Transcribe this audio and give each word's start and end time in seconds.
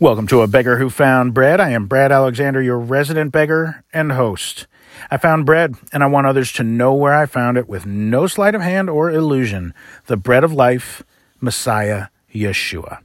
Welcome 0.00 0.26
to 0.28 0.40
A 0.40 0.46
Beggar 0.46 0.78
Who 0.78 0.88
Found 0.90 1.34
Bread. 1.34 1.60
I 1.60 1.70
am 1.70 1.86
Brad 1.86 2.10
Alexander, 2.10 2.62
your 2.62 2.78
resident 2.78 3.30
beggar 3.30 3.84
and 3.92 4.12
host. 4.12 4.66
I 5.10 5.16
found 5.18 5.46
bread, 5.46 5.74
and 5.92 6.02
I 6.02 6.06
want 6.06 6.26
others 6.26 6.50
to 6.52 6.64
know 6.64 6.94
where 6.94 7.12
I 7.12 7.26
found 7.26 7.56
it 7.56 7.68
with 7.68 7.84
no 7.86 8.26
sleight 8.26 8.54
of 8.54 8.62
hand 8.62 8.88
or 8.88 9.10
illusion 9.10 9.74
the 10.06 10.16
bread 10.16 10.44
of 10.44 10.52
life, 10.52 11.02
Messiah 11.40 12.06
Yeshua. 12.34 12.98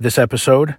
This 0.00 0.18
episode, 0.18 0.76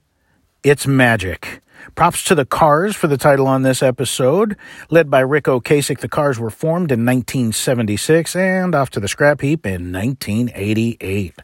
it's 0.64 0.88
magic. 0.88 1.62
Props 1.96 2.24
to 2.26 2.36
the 2.36 2.46
Cars 2.46 2.96
for 2.96 3.08
the 3.08 3.18
title 3.18 3.48
on 3.48 3.62
this 3.62 3.84
episode. 3.84 4.58
Led 4.90 5.10
by 5.10 5.20
Ric 5.22 5.46
Ocasek, 5.46 6.00
the 6.00 6.10
Cars 6.10 6.40
were 6.40 6.50
formed 6.50 6.92
in 6.92 7.06
1976 7.06 8.36
and 8.36 8.76
off 8.76 8.90
to 8.90 9.00
the 9.00 9.08
scrap 9.08 9.42
heap 9.42 9.66
in 9.66 9.94
1988. 9.94 11.36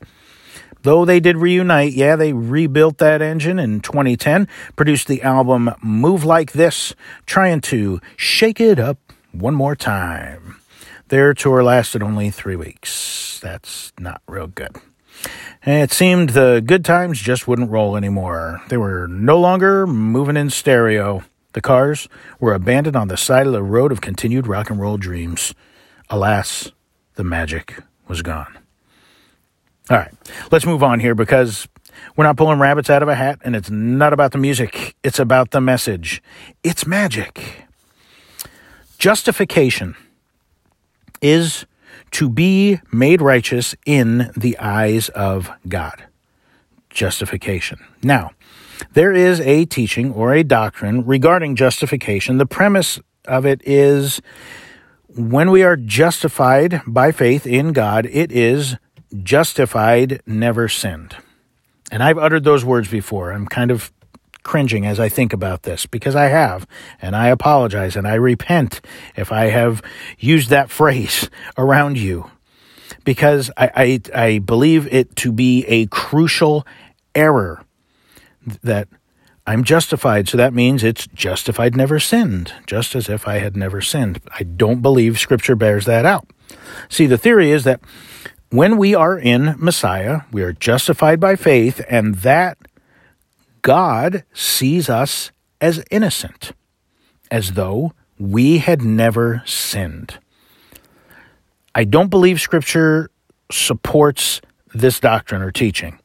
Though 0.86 1.04
they 1.04 1.20
did 1.20 1.38
reunite, 1.38 1.94
yeah, 1.94 2.16
they 2.16 2.32
rebuilt 2.32 3.00
that 3.00 3.20
engine 3.20 3.58
in 3.58 3.80
2010, 3.80 4.48
produced 4.76 5.08
the 5.08 5.24
album 5.24 5.72
Move 5.82 6.24
Like 6.24 6.52
This, 6.52 6.94
trying 7.26 7.62
to 7.62 8.00
shake 8.16 8.62
it 8.62 8.78
up 8.78 9.00
one 9.32 9.56
more 9.56 9.76
time. 9.76 10.62
Their 11.08 11.34
tour 11.34 11.64
lasted 11.64 12.04
only 12.04 12.30
three 12.30 12.56
weeks. 12.56 13.40
That's 13.42 13.94
not 14.00 14.22
real 14.28 14.46
good. 14.46 14.76
And 15.64 15.82
it 15.82 15.92
seemed 15.92 16.30
the 16.30 16.62
good 16.64 16.86
times 16.86 17.20
just 17.20 17.48
wouldn't 17.48 17.72
roll 17.72 17.98
anymore. 17.98 18.62
They 18.70 18.78
were 18.78 19.08
no 19.08 19.40
longer 19.40 19.88
moving 19.88 20.38
in 20.38 20.52
stereo. 20.52 21.24
The 21.54 21.62
cars 21.62 22.08
were 22.40 22.54
abandoned 22.54 22.96
on 22.96 23.08
the 23.08 23.18
side 23.18 23.48
of 23.48 23.54
the 23.54 23.64
road 23.64 23.92
of 23.92 24.02
continued 24.02 24.46
rock 24.46 24.70
and 24.70 24.80
roll 24.80 24.98
dreams. 24.98 25.56
Alas, 26.12 26.72
the 27.16 27.24
magic 27.24 27.80
was 28.08 28.22
gone. 28.22 28.60
All 29.90 29.98
right, 29.98 30.12
let's 30.52 30.66
move 30.66 30.82
on 30.82 31.00
here 31.00 31.14
because 31.14 31.68
we're 32.16 32.24
not 32.24 32.38
pulling 32.38 32.60
rabbits 32.60 32.90
out 32.90 33.04
of 33.04 33.10
a 33.10 33.16
hat 33.16 33.40
and 33.44 33.56
it's 33.56 33.70
not 33.70 34.14
about 34.14 34.32
the 34.32 34.38
music, 34.40 34.96
it's 35.04 35.20
about 35.20 35.52
the 35.52 35.62
message. 35.62 36.24
It's 36.64 36.88
magic. 36.88 37.68
Justification 38.98 39.96
is 41.22 41.66
to 42.12 42.30
be 42.30 42.80
made 42.92 43.22
righteous 43.22 43.76
in 43.86 44.32
the 44.36 44.58
eyes 44.58 45.10
of 45.10 45.52
God. 45.68 46.06
Justification. 46.90 47.80
Now, 48.02 48.32
there 48.94 49.12
is 49.12 49.40
a 49.42 49.66
teaching 49.66 50.12
or 50.12 50.34
a 50.34 50.44
doctrine 50.44 51.06
regarding 51.06 51.56
justification. 51.56 52.38
The 52.38 52.46
premise 52.46 53.00
of 53.26 53.46
it 53.46 53.62
is 53.66 54.22
when 55.10 55.52
we 55.52 55.64
are 55.64 55.76
justified 55.76 56.82
by 56.88 57.12
faith 57.12 57.46
in 57.46 57.72
God, 57.74 58.06
it 58.08 58.32
is 58.32 58.78
justified, 59.24 60.22
never 60.26 60.68
sinned. 60.68 61.16
And 61.92 62.02
I've 62.02 62.18
uttered 62.18 62.44
those 62.44 62.66
words 62.66 62.90
before. 62.90 63.32
I'm 63.32 63.46
kind 63.48 63.72
of 63.72 63.92
cringing 64.44 64.86
as 64.86 65.00
I 65.00 65.10
think 65.10 65.34
about 65.34 65.64
this 65.64 65.86
because 65.86 66.16
I 66.16 66.26
have, 66.26 66.68
and 67.02 67.16
I 67.16 67.28
apologize 67.28 67.96
and 67.96 68.08
I 68.08 68.14
repent 68.16 68.80
if 69.16 69.32
I 69.32 69.46
have 69.46 69.82
used 70.20 70.50
that 70.50 70.70
phrase 70.70 71.30
around 71.58 71.98
you 71.98 72.30
because 73.04 73.52
I, 73.58 74.00
I, 74.14 74.24
I 74.26 74.40
believe 74.40 74.92
it 74.94 75.16
to 75.18 75.32
be 75.32 75.66
a 75.66 75.88
crucial 75.88 76.66
error 77.14 77.64
that 78.64 78.88
I'm 79.48 79.64
justified. 79.64 80.28
So 80.28 80.38
that 80.38 80.54
means 80.54 80.84
it's 80.84 81.08
justified, 81.08 81.76
never 81.76 82.00
sinned, 82.00 82.54
just 82.66 82.96
as 82.96 83.10
if 83.10 83.28
I 83.28 83.40
had 83.40 83.56
never 83.56 83.82
sinned. 83.82 84.20
I 84.38 84.44
don't 84.44 84.82
believe 84.82 85.20
Scripture 85.20 85.56
bears 85.56 85.86
that 85.86 86.06
out. 86.06 86.28
See, 86.90 87.06
the 87.06 87.18
theory 87.18 87.52
is 87.52 87.64
that 87.64 87.82
when 88.50 88.78
we 88.78 88.96
are 88.96 89.18
in 89.18 89.56
Messiah, 89.58 90.22
we 90.32 90.44
are 90.44 90.54
justified 90.54 91.20
by 91.20 91.36
faith, 91.36 91.84
and 91.90 92.16
that 92.16 92.58
God 93.62 94.24
sees 94.34 94.90
us 94.90 95.32
as 95.60 95.84
innocent, 95.90 96.52
as 97.32 97.54
though 97.54 97.94
we 98.20 98.60
had 98.60 98.82
never 98.82 99.42
sinned. 99.46 100.20
I 101.74 101.84
don't 101.84 102.10
believe 102.10 102.40
Scripture 102.40 103.10
supports 103.52 104.42
this 104.74 105.00
doctrine 105.00 105.42
or 105.42 105.52
teaching. 105.52 106.00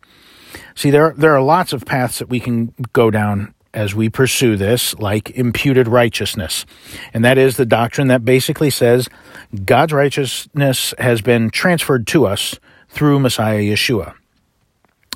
See, 0.75 0.91
there, 0.91 1.15
there 1.17 1.35
are 1.35 1.43
lots 1.43 1.73
of 1.73 1.85
paths 1.85 2.19
that 2.19 2.29
we 2.29 2.41
can 2.41 2.75
go 2.93 3.11
down 3.11 3.55
as 3.73 3.95
we 3.95 4.09
pursue 4.09 4.57
this, 4.57 4.95
like 4.99 5.31
imputed 5.31 5.87
righteousness. 5.87 6.67
And 7.15 7.25
that 7.25 7.39
is 7.39 7.57
the 7.57 7.67
doctrine 7.67 8.09
that 8.09 8.25
basically 8.25 8.71
says 8.71 9.09
God's 9.65 9.93
righteousness 9.93 10.95
has 10.99 11.21
been 11.21 11.51
transferred 11.51 12.07
to 12.09 12.27
us 12.27 12.59
through 12.89 13.21
Messiah 13.21 13.61
Yeshua. 13.61 14.15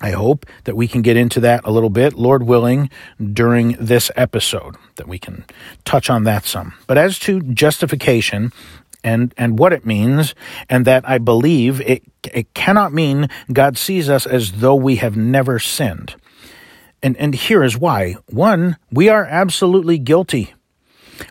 I 0.00 0.10
hope 0.10 0.44
that 0.64 0.76
we 0.76 0.88
can 0.88 1.02
get 1.02 1.16
into 1.16 1.40
that 1.40 1.62
a 1.64 1.70
little 1.70 1.90
bit, 1.90 2.14
Lord 2.14 2.42
willing, 2.42 2.90
during 3.32 3.72
this 3.78 4.10
episode, 4.16 4.76
that 4.96 5.08
we 5.08 5.18
can 5.18 5.44
touch 5.84 6.10
on 6.10 6.24
that 6.24 6.44
some. 6.44 6.74
But 6.86 6.98
as 6.98 7.18
to 7.20 7.40
justification 7.40 8.52
and, 9.04 9.32
and 9.36 9.58
what 9.58 9.72
it 9.72 9.86
means, 9.86 10.34
and 10.68 10.84
that 10.84 11.08
I 11.08 11.18
believe 11.18 11.80
it, 11.80 12.02
it 12.32 12.52
cannot 12.54 12.92
mean 12.92 13.28
God 13.52 13.78
sees 13.78 14.08
us 14.08 14.26
as 14.26 14.52
though 14.52 14.74
we 14.74 14.96
have 14.96 15.16
never 15.16 15.58
sinned. 15.58 16.16
And, 17.04 17.18
and 17.18 17.34
here 17.34 17.62
is 17.62 17.76
why. 17.76 18.16
One, 18.30 18.78
we 18.90 19.10
are 19.10 19.26
absolutely 19.26 19.98
guilty. 19.98 20.54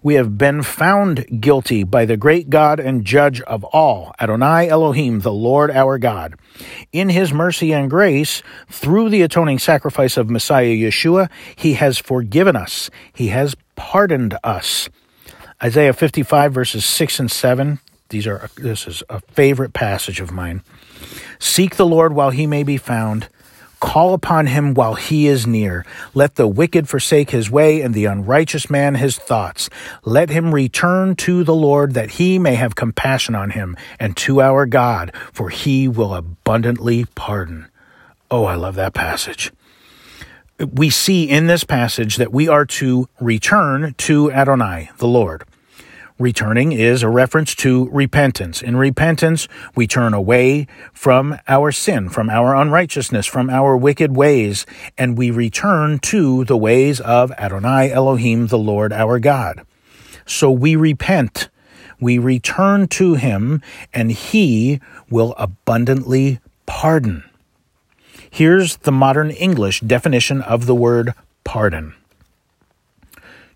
We 0.04 0.14
have 0.14 0.38
been 0.38 0.62
found 0.62 1.42
guilty 1.42 1.84
by 1.84 2.06
the 2.06 2.16
great 2.16 2.52
God 2.52 2.80
and 2.80 3.04
judge 3.04 3.42
of 3.42 3.64
all, 3.64 4.14
Adonai 4.22 4.70
Elohim, 4.70 5.22
the 5.22 5.34
Lord 5.34 5.72
our 5.72 5.98
God. 5.98 6.36
In 6.92 7.10
his 7.10 7.34
mercy 7.34 7.74
and 7.74 7.90
grace, 7.90 8.44
through 8.70 9.10
the 9.10 9.24
atoning 9.24 9.58
sacrifice 9.58 10.16
of 10.16 10.30
Messiah 10.30 10.68
Yeshua, 10.68 11.28
he 11.56 11.74
has 11.74 11.98
forgiven 11.98 12.56
us. 12.56 12.92
He 13.12 13.30
has 13.30 13.56
pardoned 13.76 14.38
us. 14.44 14.90
Isaiah 15.62 15.94
55 15.94 16.54
verses 16.54 16.86
6 16.86 17.20
and 17.20 17.32
7. 17.32 17.80
These 18.10 18.28
are, 18.28 18.48
this 18.58 18.88
is 18.88 19.02
a 19.10 19.22
favorite 19.22 19.74
passage 19.74 20.22
of 20.22 20.32
mine. 20.32 20.62
Seek 21.40 21.78
the 21.78 21.86
Lord 21.86 22.14
while 22.14 22.30
he 22.30 22.46
may 22.46 22.62
be 22.62 22.78
found 22.78 23.28
Call 23.84 24.14
upon 24.14 24.48
him 24.48 24.74
while 24.74 24.94
he 24.96 25.28
is 25.28 25.46
near. 25.46 25.86
Let 26.14 26.36
the 26.36 26.48
wicked 26.48 26.88
forsake 26.88 27.32
his 27.32 27.52
way 27.52 27.82
and 27.82 27.94
the 27.94 28.06
unrighteous 28.06 28.70
man 28.70 28.96
his 28.96 29.18
thoughts. 29.18 29.70
Let 30.06 30.30
him 30.30 30.56
return 30.56 31.18
to 31.18 31.44
the 31.44 31.54
Lord 31.54 31.94
that 31.94 32.12
he 32.12 32.40
may 32.40 32.56
have 32.56 32.76
compassion 32.76 33.36
on 33.36 33.50
him 33.50 33.76
and 34.00 34.16
to 34.18 34.42
our 34.42 34.66
God, 34.66 35.12
for 35.34 35.50
he 35.50 35.90
will 35.90 36.16
abundantly 36.16 37.06
pardon. 37.14 37.68
Oh, 38.32 38.46
I 38.46 38.56
love 38.56 38.76
that 38.76 38.94
passage. 38.94 39.52
We 40.72 40.90
see 40.90 41.30
in 41.30 41.48
this 41.48 41.66
passage 41.66 42.16
that 42.16 42.32
we 42.32 42.48
are 42.48 42.66
to 42.66 43.10
return 43.20 43.96
to 43.98 44.32
Adonai, 44.32 44.92
the 44.98 45.10
Lord. 45.10 45.44
Returning 46.20 46.72
is 46.72 47.02
a 47.02 47.10
reference 47.10 47.56
to 47.56 47.90
repentance. 47.90 48.62
In 48.62 48.78
repentance, 48.78 49.48
we 49.76 49.88
turn 49.88 50.14
away 50.14 50.68
from 50.94 51.40
our 51.48 51.72
sin, 51.72 52.10
from 52.10 52.30
our 52.30 52.56
unrighteousness, 52.56 53.26
from 53.26 53.50
our 53.50 53.76
wicked 53.76 54.16
ways, 54.16 54.68
and 54.96 55.18
we 55.18 55.32
return 55.32 55.98
to 56.00 56.46
the 56.46 56.58
ways 56.58 57.02
of 57.02 57.32
Adonai 57.32 57.92
Elohim, 57.92 58.48
the 58.48 58.60
Lord 58.60 58.94
our 58.94 59.18
God. 59.18 59.66
So 60.28 60.52
we 60.52 60.76
repent. 60.76 61.50
We 62.00 62.20
return 62.20 62.88
to 62.90 63.16
Him, 63.16 63.64
and 63.92 64.12
He 64.12 64.80
will 65.10 65.34
abundantly 65.40 66.40
pardon. 66.68 67.24
Here's 68.30 68.78
the 68.78 68.92
modern 68.92 69.32
English 69.32 69.82
definition 69.82 70.42
of 70.44 70.68
the 70.68 70.76
word 70.76 71.16
pardon 71.44 71.96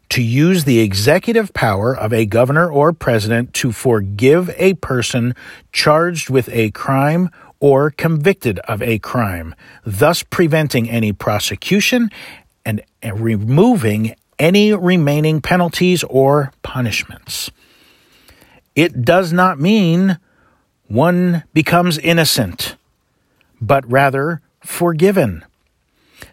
to 0.09 0.22
use 0.22 0.63
the 0.63 0.79
executive 0.79 1.53
power 1.53 1.95
of 1.95 2.13
a 2.13 2.25
governor 2.25 2.69
or 2.69 2.94
president 2.94 3.53
to 3.56 3.72
forgive 3.72 4.50
a 4.57 4.73
person 4.75 5.35
charged 5.72 6.29
with 6.29 6.50
a 6.50 6.72
crime 6.72 7.29
or 7.59 7.91
convicted 7.91 8.59
of 8.59 8.81
a 8.81 9.00
crime, 9.00 9.56
thus 9.85 10.23
preventing 10.23 10.90
any 10.90 11.12
prosecution 11.12 12.09
and 12.65 12.81
removing 13.13 14.15
any 14.39 14.74
remaining 14.74 15.42
penalties 15.42 16.04
or 16.04 16.51
punishments. 16.62 17.50
It 18.75 19.04
does 19.04 19.33
not 19.33 19.59
mean 19.59 20.19
one 20.88 21.44
becomes 21.54 21.98
innocent, 21.98 22.75
but 23.59 23.89
rather 23.92 24.42
forgiven. 24.62 25.44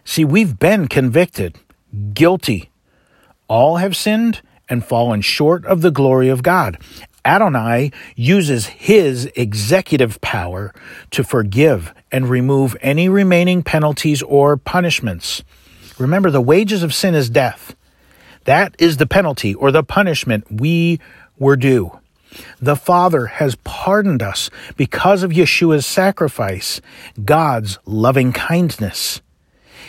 See, 0.03 0.23
we've 0.23 0.59
been 0.59 0.87
convicted, 0.87 1.57
guilty, 2.13 2.69
all 3.47 3.77
have 3.77 3.95
sinned 3.95 4.41
and 4.69 4.85
fallen 4.85 5.21
short 5.21 5.65
of 5.65 5.81
the 5.81 5.91
glory 5.91 6.29
of 6.29 6.43
God. 6.43 6.77
Adonai 7.23 7.91
uses 8.15 8.67
his 8.67 9.31
executive 9.35 10.21
power 10.21 10.73
to 11.11 11.23
forgive 11.23 11.93
and 12.11 12.29
remove 12.29 12.77
any 12.81 13.09
remaining 13.09 13.63
penalties 13.63 14.21
or 14.21 14.57
punishments. 14.57 15.43
Remember, 15.97 16.29
the 16.29 16.41
wages 16.41 16.83
of 16.83 16.93
sin 16.93 17.15
is 17.15 17.29
death. 17.29 17.75
That 18.43 18.75
is 18.77 18.97
the 18.97 19.07
penalty 19.07 19.55
or 19.55 19.71
the 19.71 19.83
punishment 19.83 20.45
we 20.51 20.99
were 21.39 21.55
due. 21.55 21.99
The 22.59 22.75
Father 22.75 23.25
has 23.27 23.55
pardoned 23.63 24.21
us 24.21 24.49
because 24.75 25.23
of 25.23 25.31
Yeshua's 25.31 25.85
sacrifice, 25.85 26.81
God's 27.23 27.79
loving 27.85 28.33
kindness. 28.33 29.21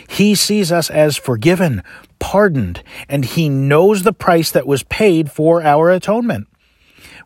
He 0.07 0.33
sees 0.33 0.71
us 0.71 0.89
as 0.89 1.17
forgiven, 1.17 1.83
pardoned, 2.19 2.83
and 3.07 3.25
he 3.25 3.49
knows 3.49 4.03
the 4.03 4.13
price 4.13 4.51
that 4.51 4.67
was 4.67 4.83
paid 4.83 5.31
for 5.31 5.61
our 5.61 5.89
atonement. 5.91 6.47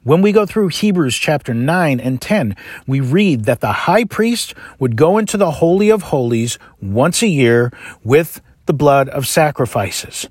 When 0.04 0.24
we 0.24 0.32
go 0.32 0.48
through 0.48 0.70
Hebrews 0.70 1.16
chapter 1.16 1.54
9 1.54 2.00
and 2.00 2.20
10, 2.20 2.56
we 2.88 3.00
read 3.00 3.46
that 3.46 3.60
the 3.60 3.72
high 3.72 4.04
priest 4.04 4.56
would 4.80 4.96
go 4.96 5.20
into 5.20 5.38
the 5.38 5.52
Holy 5.52 5.92
of 5.92 6.04
Holies 6.04 6.58
once 6.82 7.22
a 7.22 7.28
year 7.28 7.72
with 8.04 8.42
the 8.66 8.74
blood 8.74 9.10
of 9.10 9.28
sacrifices. 9.28 10.28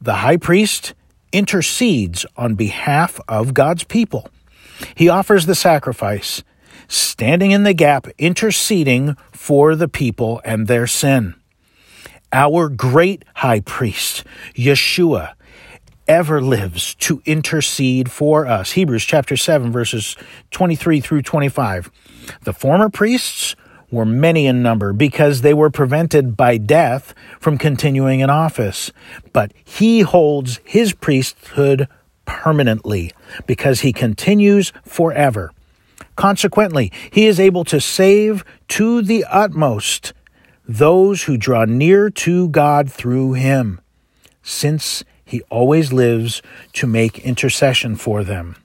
The 0.00 0.14
high 0.14 0.38
priest 0.38 0.94
intercedes 1.30 2.26
on 2.36 2.54
behalf 2.54 3.20
of 3.28 3.54
God's 3.54 3.84
people. 3.84 4.28
He 4.94 5.08
offers 5.08 5.46
the 5.46 5.54
sacrifice, 5.54 6.42
standing 6.88 7.50
in 7.50 7.62
the 7.62 7.74
gap, 7.74 8.06
interceding 8.18 9.16
for 9.32 9.76
the 9.76 9.88
people 9.88 10.40
and 10.44 10.66
their 10.66 10.86
sin. 10.86 11.34
Our 12.32 12.68
great 12.68 13.24
high 13.36 13.60
priest, 13.60 14.24
Yeshua, 14.54 15.32
ever 16.06 16.42
lives 16.42 16.94
to 16.96 17.22
intercede 17.24 18.10
for 18.10 18.46
us. 18.46 18.72
Hebrews 18.72 19.04
chapter 19.04 19.36
7 19.36 19.72
verses 19.72 20.16
23 20.50 21.00
through 21.00 21.22
25. 21.22 21.90
The 22.42 22.52
former 22.52 22.90
priests 22.90 23.56
were 23.90 24.04
many 24.04 24.46
in 24.46 24.62
number 24.62 24.92
because 24.92 25.40
they 25.40 25.54
were 25.54 25.70
prevented 25.70 26.36
by 26.36 26.58
death 26.58 27.14
from 27.40 27.56
continuing 27.56 28.20
in 28.20 28.28
office. 28.28 28.92
But 29.32 29.52
he 29.64 30.00
holds 30.00 30.60
his 30.64 30.92
priesthood 30.92 31.88
permanently 32.26 33.12
because 33.46 33.80
he 33.80 33.92
continues 33.94 34.72
forever. 34.84 35.52
Consequently, 36.16 36.92
he 37.10 37.26
is 37.26 37.40
able 37.40 37.64
to 37.64 37.80
save 37.80 38.44
to 38.68 39.00
the 39.00 39.24
utmost 39.30 40.12
those 40.68 41.22
who 41.22 41.38
draw 41.38 41.64
near 41.64 42.10
to 42.10 42.48
God 42.50 42.92
through 42.92 43.32
him, 43.32 43.80
since 44.42 45.02
he 45.24 45.40
always 45.50 45.92
lives 45.92 46.42
to 46.74 46.86
make 46.86 47.18
intercession 47.20 47.96
for 47.96 48.22
them. 48.22 48.56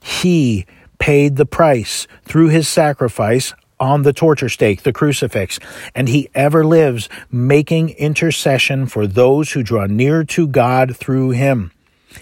He 0.00 0.66
paid 0.98 1.36
the 1.36 1.46
price 1.46 2.08
through 2.24 2.48
his 2.48 2.68
sacrifice 2.68 3.54
on 3.80 4.02
the 4.02 4.12
torture 4.12 4.48
stake, 4.48 4.82
the 4.82 4.92
crucifix, 4.92 5.60
and 5.94 6.08
he 6.08 6.28
ever 6.34 6.64
lives 6.64 7.08
making 7.30 7.90
intercession 7.90 8.86
for 8.86 9.06
those 9.06 9.52
who 9.52 9.62
draw 9.62 9.86
near 9.86 10.24
to 10.24 10.48
God 10.48 10.96
through 10.96 11.30
him. 11.30 11.70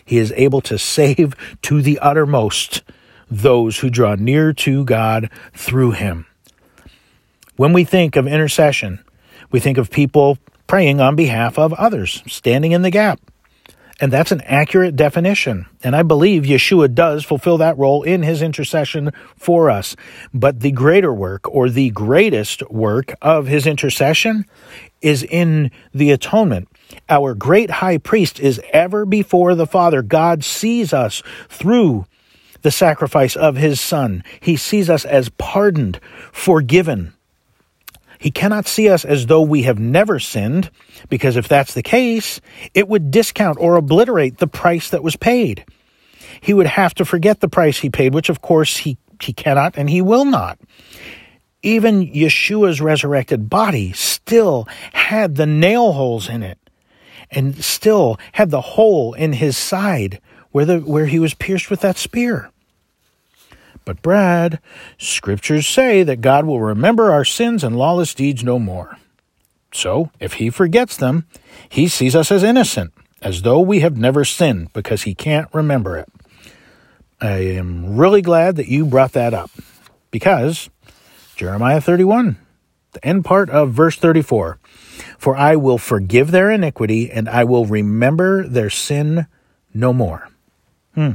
He 0.04 0.18
is 0.18 0.32
able 0.36 0.60
to 0.62 0.78
save 0.78 1.34
to 1.62 1.80
the 1.80 1.98
uttermost 2.00 2.82
those 3.30 3.78
who 3.78 3.88
draw 3.88 4.14
near 4.14 4.52
to 4.52 4.84
God 4.84 5.30
through 5.54 5.92
him. 5.92 6.26
When 7.56 7.72
we 7.72 7.84
think 7.84 8.16
of 8.16 8.26
intercession, 8.26 9.00
we 9.50 9.60
think 9.60 9.78
of 9.78 9.90
people 9.90 10.38
praying 10.66 11.00
on 11.00 11.16
behalf 11.16 11.58
of 11.58 11.72
others, 11.74 12.22
standing 12.26 12.72
in 12.72 12.82
the 12.82 12.90
gap. 12.90 13.20
And 13.98 14.12
that's 14.12 14.32
an 14.32 14.42
accurate 14.42 14.94
definition. 14.94 15.66
And 15.82 15.96
I 15.96 16.02
believe 16.02 16.42
Yeshua 16.42 16.94
does 16.94 17.24
fulfill 17.24 17.56
that 17.58 17.78
role 17.78 18.02
in 18.02 18.22
his 18.22 18.42
intercession 18.42 19.10
for 19.36 19.70
us. 19.70 19.96
But 20.34 20.60
the 20.60 20.70
greater 20.72 21.14
work 21.14 21.48
or 21.48 21.70
the 21.70 21.90
greatest 21.90 22.68
work 22.70 23.14
of 23.22 23.46
his 23.46 23.66
intercession 23.66 24.44
is 25.00 25.22
in 25.22 25.70
the 25.94 26.10
atonement. 26.10 26.68
Our 27.08 27.34
great 27.34 27.70
high 27.70 27.96
priest 27.96 28.38
is 28.38 28.60
ever 28.72 29.06
before 29.06 29.54
the 29.54 29.66
Father. 29.66 30.02
God 30.02 30.44
sees 30.44 30.92
us 30.92 31.22
through 31.48 32.04
the 32.60 32.70
sacrifice 32.70 33.34
of 33.34 33.56
his 33.56 33.80
Son. 33.80 34.22
He 34.40 34.56
sees 34.56 34.90
us 34.90 35.04
as 35.06 35.30
pardoned, 35.30 36.00
forgiven, 36.32 37.14
he 38.26 38.32
cannot 38.32 38.66
see 38.66 38.88
us 38.88 39.04
as 39.04 39.26
though 39.26 39.42
we 39.42 39.62
have 39.62 39.78
never 39.78 40.18
sinned, 40.18 40.68
because 41.08 41.36
if 41.36 41.46
that's 41.46 41.74
the 41.74 41.82
case, 41.84 42.40
it 42.74 42.88
would 42.88 43.12
discount 43.12 43.56
or 43.60 43.76
obliterate 43.76 44.38
the 44.38 44.48
price 44.48 44.90
that 44.90 45.04
was 45.04 45.14
paid. 45.14 45.64
He 46.40 46.52
would 46.52 46.66
have 46.66 46.92
to 46.94 47.04
forget 47.04 47.38
the 47.38 47.48
price 47.48 47.78
he 47.78 47.88
paid, 47.88 48.14
which 48.14 48.28
of 48.28 48.42
course 48.42 48.78
he, 48.78 48.98
he 49.22 49.32
cannot 49.32 49.78
and 49.78 49.88
he 49.88 50.02
will 50.02 50.24
not. 50.24 50.58
Even 51.62 52.04
Yeshua's 52.04 52.80
resurrected 52.80 53.48
body 53.48 53.92
still 53.92 54.66
had 54.92 55.36
the 55.36 55.46
nail 55.46 55.92
holes 55.92 56.28
in 56.28 56.42
it 56.42 56.58
and 57.30 57.62
still 57.62 58.18
had 58.32 58.50
the 58.50 58.60
hole 58.60 59.14
in 59.14 59.34
his 59.34 59.56
side 59.56 60.20
where, 60.50 60.64
the, 60.64 60.80
where 60.80 61.06
he 61.06 61.20
was 61.20 61.34
pierced 61.34 61.70
with 61.70 61.82
that 61.82 61.96
spear. 61.96 62.50
But, 63.86 64.02
Brad, 64.02 64.58
scriptures 64.98 65.66
say 65.66 66.02
that 66.02 66.20
God 66.20 66.44
will 66.44 66.60
remember 66.60 67.12
our 67.12 67.24
sins 67.24 67.62
and 67.62 67.78
lawless 67.78 68.14
deeds 68.14 68.42
no 68.42 68.58
more. 68.58 68.98
So, 69.72 70.10
if 70.18 70.34
he 70.34 70.50
forgets 70.50 70.96
them, 70.96 71.26
he 71.68 71.86
sees 71.86 72.16
us 72.16 72.32
as 72.32 72.42
innocent, 72.42 72.92
as 73.22 73.42
though 73.42 73.60
we 73.60 73.80
have 73.80 73.96
never 73.96 74.24
sinned, 74.24 74.72
because 74.72 75.02
he 75.02 75.14
can't 75.14 75.48
remember 75.54 75.96
it. 75.96 76.08
I 77.20 77.36
am 77.56 77.96
really 77.96 78.22
glad 78.22 78.56
that 78.56 78.68
you 78.68 78.84
brought 78.84 79.12
that 79.12 79.32
up, 79.32 79.52
because 80.10 80.68
Jeremiah 81.36 81.80
31, 81.80 82.38
the 82.90 83.06
end 83.06 83.24
part 83.24 83.50
of 83.50 83.72
verse 83.72 83.96
34 83.96 84.58
For 85.16 85.36
I 85.36 85.54
will 85.54 85.78
forgive 85.78 86.32
their 86.32 86.50
iniquity, 86.50 87.08
and 87.08 87.28
I 87.28 87.44
will 87.44 87.66
remember 87.66 88.48
their 88.48 88.70
sin 88.70 89.28
no 89.72 89.92
more. 89.92 90.28
Hmm. 90.94 91.12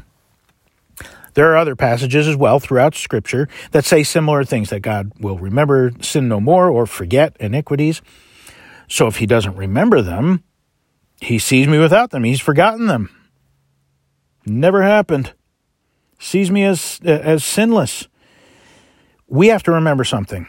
There 1.34 1.52
are 1.52 1.58
other 1.58 1.76
passages 1.76 2.28
as 2.28 2.36
well 2.36 2.60
throughout 2.60 2.96
Scripture 2.96 3.48
that 3.72 3.86
say 3.86 4.04
similar 4.04 4.44
things 4.44 4.70
that 4.70 4.82
God 4.82 5.12
will 5.20 5.38
remember 5.38 5.92
sin 6.02 6.28
no 6.28 6.40
more 6.40 6.70
or 6.70 6.86
forget 6.86 7.36
iniquities. 7.40 8.02
So 8.88 9.08
if 9.08 9.18
He 9.18 9.26
doesn't 9.26 9.56
remember 9.56 10.02
them, 10.02 10.44
He 11.22 11.40
sees 11.40 11.68
me 11.68 11.78
without 11.78 12.12
them. 12.12 12.24
He's 12.24 12.42
forgotten 12.42 12.88
them. 12.88 13.10
Never 14.46 14.82
happened. 14.82 15.34
Sees 16.20 16.52
me 16.52 16.64
as 16.66 17.00
as 17.04 17.44
sinless. 17.44 18.08
We 19.28 19.48
have 19.48 19.64
to 19.64 19.72
remember 19.72 20.04
something. 20.04 20.48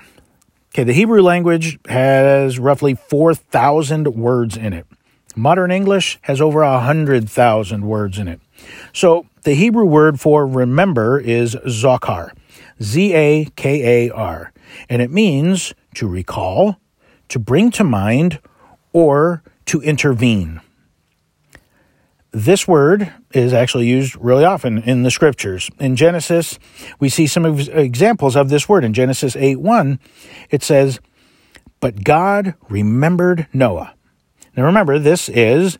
Okay, 0.75 0.85
the 0.85 0.95
Hebrew 0.95 1.21
language 1.21 1.79
has 1.87 2.59
roughly 2.59 2.95
4,000 2.95 4.09
words 4.17 4.57
in 4.57 4.73
it. 4.73 4.87
Modern 5.37 5.71
English 5.71 6.19
has 6.23 6.41
over 6.41 6.63
100,000 6.63 7.87
words 7.87 8.19
in 8.19 8.27
it. 8.27 8.41
So 8.93 9.27
the 9.43 9.55
Hebrew 9.55 9.85
word 9.85 10.21
for 10.21 10.47
remember 10.47 11.19
is 11.19 11.57
zakar, 11.67 12.33
Z 12.83 13.15
A 13.15 13.45
K 13.57 14.07
A 14.07 14.15
R, 14.15 14.53
and 14.89 15.03
it 15.03 15.11
means 15.11 15.75
to 15.95 16.07
recall, 16.07 16.77
to 17.29 17.39
bring 17.39 17.71
to 17.73 17.85
mind, 17.85 18.41
or 18.93 19.43
to 19.67 19.81
intervene. 19.81 20.61
This 22.33 22.67
word 22.67 23.13
is 23.33 23.53
actually 23.53 23.87
used 23.87 24.17
really 24.17 24.45
often 24.45 24.79
in 24.79 25.03
the 25.03 25.11
scriptures. 25.11 25.69
In 25.79 25.97
Genesis, 25.97 26.59
we 26.99 27.11
see 27.11 27.27
some 27.27 27.45
examples 27.45 28.37
of 28.37 28.49
this 28.49 28.69
word. 28.69 28.85
In 28.85 28.95
Genesis 28.95 29.37
8 29.37 29.57
1, 29.57 30.01
it 30.51 30.63
says, 30.63 30.99
But 31.81 32.05
God 32.05 32.55
remembered 32.71 33.49
Noah. 33.53 33.95
Now 34.57 34.65
remember, 34.65 34.99
this 34.99 35.29
is 35.29 35.79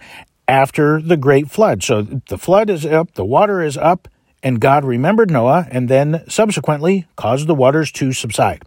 after 0.49 1.01
the 1.01 1.17
great 1.17 1.51
flood. 1.51 1.83
So 1.83 2.03
the 2.03 2.39
flood 2.39 2.71
is 2.71 2.85
up, 2.85 3.15
the 3.15 3.25
water 3.25 3.63
is 3.63 3.77
up, 3.77 4.09
and 4.43 4.61
God 4.61 4.85
remembered 4.85 5.31
Noah 5.31 5.69
and 5.71 5.89
then 5.89 6.25
subsequently 6.29 7.07
caused 7.17 7.47
the 7.47 7.55
waters 7.55 7.93
to 7.93 8.13
subside. 8.13 8.63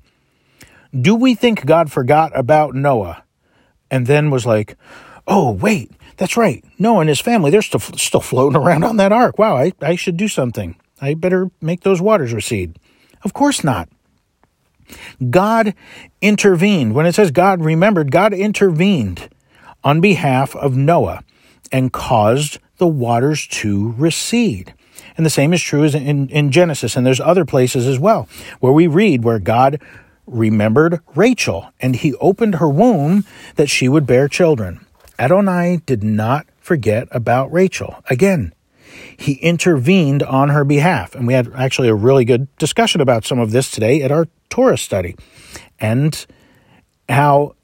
Do 1.00 1.16
we 1.16 1.36
think 1.36 1.66
God 1.66 1.92
forgot 1.92 2.32
about 2.38 2.74
Noah 2.74 3.24
and 3.92 4.08
then 4.08 4.30
was 4.30 4.46
like, 4.46 4.78
oh, 5.28 5.52
wait, 5.52 5.92
that's 6.18 6.38
right. 6.38 6.64
Noah 6.80 7.02
and 7.02 7.10
his 7.10 7.20
family, 7.20 7.52
they're 7.52 7.62
still, 7.62 7.82
still 7.82 8.22
floating 8.22 8.56
around 8.56 8.84
on 8.84 8.98
that 8.98 9.12
ark. 9.12 9.38
Wow, 9.38 9.58
I, 9.58 9.74
I 9.82 9.96
should 9.96 10.16
do 10.16 10.30
something. 10.30 10.78
I 11.02 11.14
better 11.14 11.52
make 11.62 11.82
those 11.82 12.02
waters 12.02 12.32
recede. 12.32 12.80
Of 13.24 13.34
course 13.34 13.64
not. 13.64 13.90
God 15.30 15.74
intervened. 16.22 16.94
When 16.94 17.06
it 17.06 17.16
says 17.16 17.32
God 17.32 17.62
remembered, 17.62 18.12
God 18.12 18.34
intervened 18.34 19.30
on 19.84 20.00
behalf 20.00 20.56
of 20.56 20.78
Noah 20.78 21.24
and 21.72 21.92
caused 21.92 22.60
the 22.78 22.88
waters 22.88 23.48
to 23.48 23.94
recede. 23.98 24.74
And 25.18 25.26
the 25.26 25.30
same 25.30 25.54
is 25.54 25.62
true 25.62 25.84
as 25.84 25.96
in, 25.96 26.30
in 26.30 26.52
Genesis, 26.52 26.96
and 26.96 27.06
there's 27.06 27.20
other 27.20 27.46
places 27.46 27.88
as 27.88 28.00
well, 28.00 28.28
where 28.60 28.74
we 28.74 28.88
read 28.88 29.24
where 29.24 29.40
God 29.40 29.82
remembered 30.28 31.00
Rachel, 31.16 31.72
and 31.80 31.96
he 31.96 32.16
opened 32.16 32.56
her 32.56 32.70
womb 32.70 33.26
that 33.56 33.70
she 33.70 33.88
would 33.88 34.06
bear 34.06 34.28
children. 34.28 34.86
Adonai 35.18 35.82
did 35.86 36.04
not 36.04 36.48
forget 36.60 37.08
about 37.12 37.52
Rachel. 37.52 38.04
Again, 38.10 38.54
he 39.18 39.34
intervened 39.34 40.24
on 40.24 40.50
her 40.50 40.64
behalf. 40.64 41.16
And 41.16 41.28
we 41.28 41.34
had 41.34 41.52
actually 41.56 41.88
a 41.88 41.96
really 41.96 42.26
good 42.26 42.48
discussion 42.58 43.02
about 43.02 43.26
some 43.26 43.40
of 43.40 43.52
this 43.52 43.72
today 43.72 44.02
at 44.02 44.12
our 44.12 44.28
Torah 44.50 44.78
study 44.78 45.16
and 45.80 46.26
how 47.08 47.56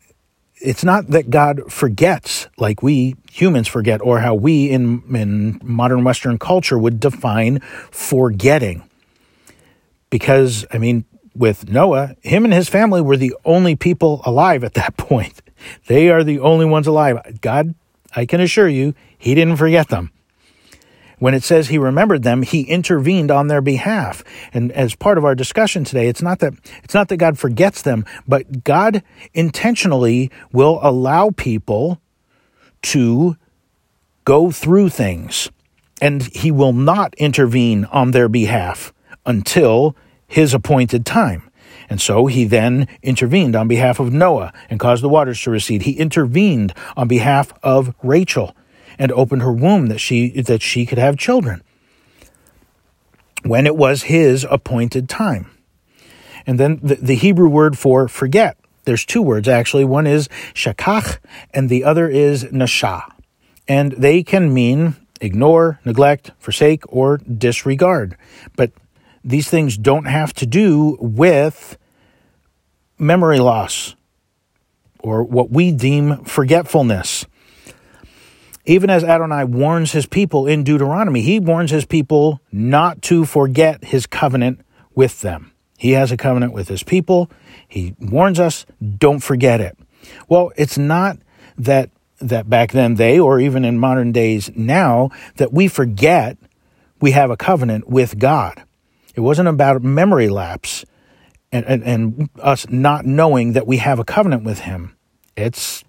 it's 0.61 0.83
not 0.83 1.07
that 1.07 1.29
God 1.29 1.71
forgets 1.71 2.47
like 2.57 2.83
we 2.83 3.15
humans 3.31 3.67
forget 3.67 4.01
or 4.01 4.19
how 4.19 4.35
we 4.35 4.69
in, 4.69 5.03
in 5.13 5.59
modern 5.63 6.03
Western 6.03 6.37
culture 6.37 6.77
would 6.77 6.99
define 6.99 7.59
forgetting. 7.91 8.83
Because, 10.09 10.65
I 10.71 10.77
mean, 10.77 11.05
with 11.35 11.69
Noah, 11.69 12.15
him 12.21 12.45
and 12.45 12.53
his 12.53 12.69
family 12.69 13.01
were 13.01 13.17
the 13.17 13.33
only 13.45 13.75
people 13.75 14.21
alive 14.25 14.63
at 14.63 14.73
that 14.75 14.97
point. 14.97 15.41
They 15.87 16.09
are 16.09 16.23
the 16.23 16.39
only 16.39 16.65
ones 16.65 16.87
alive. 16.87 17.39
God, 17.41 17.75
I 18.15 18.25
can 18.25 18.41
assure 18.41 18.67
you, 18.67 18.93
he 19.17 19.35
didn't 19.35 19.57
forget 19.57 19.89
them. 19.89 20.11
When 21.21 21.35
it 21.35 21.43
says 21.43 21.67
he 21.67 21.77
remembered 21.77 22.23
them, 22.23 22.41
he 22.41 22.63
intervened 22.63 23.29
on 23.29 23.45
their 23.45 23.61
behalf. 23.61 24.23
And 24.53 24.71
as 24.71 24.95
part 24.95 25.19
of 25.19 25.23
our 25.23 25.35
discussion 25.35 25.83
today, 25.83 26.07
it's 26.07 26.23
not 26.23 26.39
that 26.39 26.55
it's 26.83 26.95
not 26.95 27.09
that 27.09 27.17
God 27.17 27.37
forgets 27.37 27.83
them, 27.83 28.05
but 28.27 28.63
God 28.63 29.03
intentionally 29.35 30.31
will 30.51 30.79
allow 30.81 31.29
people 31.29 32.01
to 32.93 33.37
go 34.25 34.49
through 34.49 34.89
things 34.89 35.51
and 36.01 36.23
he 36.35 36.49
will 36.49 36.73
not 36.73 37.13
intervene 37.19 37.85
on 37.85 38.09
their 38.09 38.27
behalf 38.27 38.91
until 39.23 39.95
his 40.27 40.55
appointed 40.55 41.05
time. 41.05 41.51
And 41.87 42.01
so 42.01 42.25
he 42.25 42.45
then 42.45 42.87
intervened 43.03 43.55
on 43.55 43.67
behalf 43.67 43.99
of 43.99 44.11
Noah 44.11 44.51
and 44.71 44.79
caused 44.79 45.03
the 45.03 45.09
waters 45.09 45.39
to 45.43 45.51
recede. 45.51 45.83
He 45.83 45.91
intervened 45.91 46.73
on 46.97 47.07
behalf 47.07 47.53
of 47.61 47.93
Rachel 48.01 48.55
and 48.97 49.11
opened 49.11 49.41
her 49.41 49.51
womb 49.51 49.87
that 49.87 49.99
she 49.99 50.41
that 50.41 50.61
she 50.61 50.85
could 50.85 50.97
have 50.97 51.17
children 51.17 51.61
when 53.43 53.65
it 53.65 53.75
was 53.75 54.03
his 54.03 54.45
appointed 54.49 55.09
time. 55.09 55.49
And 56.45 56.59
then 56.59 56.79
the, 56.81 56.95
the 56.95 57.15
Hebrew 57.15 57.49
word 57.49 57.77
for 57.77 58.07
forget. 58.07 58.57
There's 58.85 59.05
two 59.05 59.21
words 59.21 59.47
actually. 59.47 59.85
One 59.85 60.07
is 60.07 60.27
shakach 60.53 61.19
and 61.53 61.69
the 61.69 61.83
other 61.83 62.09
is 62.09 62.51
nasha. 62.51 63.03
And 63.67 63.91
they 63.93 64.23
can 64.23 64.53
mean 64.53 64.95
ignore, 65.21 65.79
neglect, 65.85 66.31
forsake, 66.39 66.83
or 66.87 67.17
disregard. 67.17 68.17
But 68.55 68.71
these 69.23 69.49
things 69.49 69.77
don't 69.77 70.05
have 70.05 70.33
to 70.33 70.45
do 70.45 70.97
with 70.99 71.77
memory 72.97 73.39
loss 73.39 73.95
or 74.99 75.23
what 75.23 75.51
we 75.51 75.71
deem 75.71 76.23
forgetfulness 76.25 77.25
even 78.65 78.89
as 78.89 79.03
Adonai 79.03 79.43
warns 79.45 79.91
his 79.91 80.05
people 80.05 80.47
in 80.47 80.63
Deuteronomy, 80.63 81.21
he 81.21 81.39
warns 81.39 81.71
his 81.71 81.85
people 81.85 82.39
not 82.51 83.01
to 83.03 83.25
forget 83.25 83.83
his 83.83 84.05
covenant 84.05 84.61
with 84.93 85.21
them. 85.21 85.51
He 85.77 85.91
has 85.91 86.11
a 86.11 86.17
covenant 86.17 86.53
with 86.53 86.67
his 86.67 86.83
people. 86.83 87.31
He 87.67 87.95
warns 87.99 88.39
us, 88.39 88.65
don't 88.97 89.19
forget 89.19 89.61
it. 89.61 89.77
Well, 90.27 90.51
it's 90.55 90.77
not 90.77 91.17
that 91.57 91.89
that 92.19 92.47
back 92.47 92.71
then 92.71 92.95
they 92.95 93.19
or 93.19 93.39
even 93.39 93.65
in 93.65 93.79
modern 93.79 94.11
days 94.11 94.51
now 94.55 95.09
that 95.37 95.51
we 95.51 95.67
forget 95.67 96.37
we 96.99 97.11
have 97.11 97.31
a 97.31 97.37
covenant 97.37 97.89
with 97.89 98.19
God. 98.19 98.63
It 99.15 99.21
wasn't 99.21 99.47
about 99.47 99.81
memory 99.83 100.29
lapse 100.29 100.85
and, 101.51 101.65
and, 101.65 101.83
and 101.83 102.29
us 102.39 102.69
not 102.69 103.05
knowing 103.05 103.53
that 103.53 103.65
we 103.65 103.77
have 103.77 103.97
a 103.97 104.03
covenant 104.03 104.43
with 104.43 104.59
him. 104.59 104.95
It's 105.35 105.83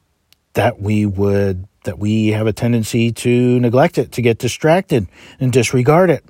that 0.55 0.81
we 0.81 1.07
would 1.07 1.67
that 1.85 1.99
we 1.99 2.29
have 2.29 2.47
a 2.47 2.53
tendency 2.53 3.11
to 3.11 3.59
neglect 3.61 3.99
it, 3.99 4.13
to 4.13 4.23
get 4.23 4.39
distracted 4.39 5.09
and 5.41 5.53
disregard 5.53 6.11
it. 6.11 6.25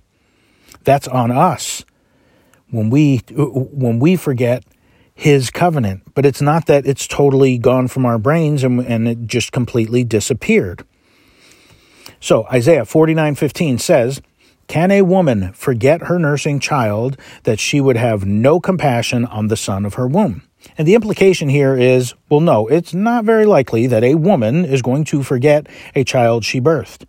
That's 0.84 1.06
on 1.06 1.30
us 1.30 1.84
when 2.70 2.90
we 2.90 3.18
when 3.28 3.98
we 3.98 4.16
forget 4.16 4.64
his 5.14 5.50
covenant. 5.50 6.02
But 6.14 6.26
it's 6.26 6.42
not 6.42 6.66
that 6.66 6.86
it's 6.86 7.06
totally 7.06 7.58
gone 7.58 7.88
from 7.88 8.06
our 8.06 8.18
brains 8.18 8.64
and, 8.64 8.80
and 8.80 9.06
it 9.06 9.26
just 9.26 9.52
completely 9.52 10.04
disappeared. 10.04 10.84
So 12.18 12.46
Isaiah 12.52 12.84
49:15 12.84 13.78
says, 13.78 14.22
"Can 14.68 14.90
a 14.90 15.02
woman 15.02 15.52
forget 15.52 16.02
her 16.02 16.18
nursing 16.18 16.60
child 16.60 17.16
that 17.42 17.60
she 17.60 17.80
would 17.80 17.96
have 17.96 18.24
no 18.24 18.60
compassion 18.60 19.24
on 19.24 19.48
the 19.48 19.56
son 19.56 19.84
of 19.84 19.94
her 19.94 20.06
womb?" 20.06 20.42
And 20.78 20.87
the 20.87 20.95
implication 20.95 21.49
here 21.49 21.76
is 21.76 22.14
well, 22.28 22.40
no, 22.40 22.66
it's 22.69 22.95
not 22.95 23.25
very 23.25 23.47
likely 23.47 23.87
that 23.87 24.04
a 24.04 24.14
woman 24.14 24.64
is 24.64 24.83
going 24.83 25.04
to 25.04 25.23
forget 25.23 25.66
a 25.95 26.04
child 26.04 26.45
she 26.45 26.61
birthed. 26.61 27.04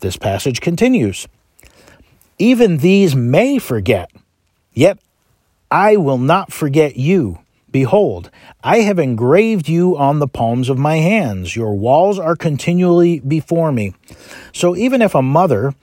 This 0.00 0.16
passage 0.16 0.60
continues 0.60 1.26
Even 2.38 2.78
these 2.78 3.14
may 3.16 3.58
forget, 3.58 4.10
yet 4.72 4.98
I 5.70 5.96
will 5.96 6.18
not 6.18 6.52
forget 6.52 6.96
you. 6.96 7.38
Behold, 7.70 8.30
I 8.62 8.78
have 8.82 9.00
engraved 9.00 9.68
you 9.68 9.96
on 9.96 10.20
the 10.20 10.28
palms 10.28 10.68
of 10.68 10.78
my 10.78 10.98
hands. 10.98 11.56
Your 11.56 11.74
walls 11.74 12.20
are 12.20 12.36
continually 12.36 13.18
before 13.18 13.72
me. 13.72 13.94
So 14.52 14.76
even 14.76 15.02
if 15.02 15.12
a 15.12 15.22
mother 15.22 15.74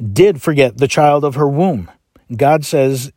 did 0.00 0.40
forget 0.40 0.78
the 0.78 0.86
child 0.86 1.24
of 1.24 1.34
her 1.34 1.48
womb, 1.48 1.90
God 2.36 2.64
says 2.64 3.10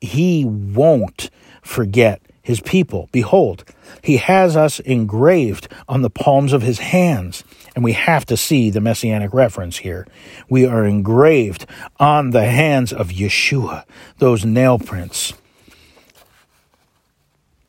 he 0.00 0.46
won't 0.46 1.28
forget 1.70 2.20
his 2.42 2.60
people. 2.60 3.08
Behold, 3.12 3.64
he 4.02 4.16
has 4.16 4.56
us 4.56 4.80
engraved 4.80 5.68
on 5.88 6.02
the 6.02 6.10
palms 6.10 6.52
of 6.52 6.62
his 6.62 6.80
hands. 6.80 7.44
And 7.76 7.84
we 7.84 7.92
have 7.92 8.26
to 8.26 8.36
see 8.36 8.70
the 8.70 8.80
messianic 8.80 9.32
reference 9.32 9.78
here. 9.78 10.06
We 10.48 10.66
are 10.66 10.84
engraved 10.84 11.66
on 12.00 12.30
the 12.30 12.44
hands 12.44 12.92
of 12.92 13.10
Yeshua, 13.10 13.84
those 14.18 14.44
nail 14.44 14.78
prints. 14.80 15.32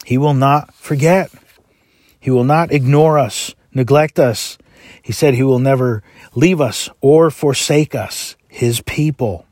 He 0.04 0.18
will 0.18 0.34
not 0.34 0.74
forget. 0.74 1.32
He 2.20 2.32
will 2.32 2.44
not 2.44 2.72
ignore 2.72 3.20
us, 3.20 3.54
neglect 3.74 4.20
us. 4.20 4.58
He 5.04 5.14
said 5.14 5.36
he 5.36 5.44
will 5.44 5.60
never 5.60 6.02
leave 6.34 6.60
us 6.60 6.90
or 7.02 7.30
forsake 7.30 7.94
us, 7.94 8.36
his 8.48 8.82
people. 8.82 9.46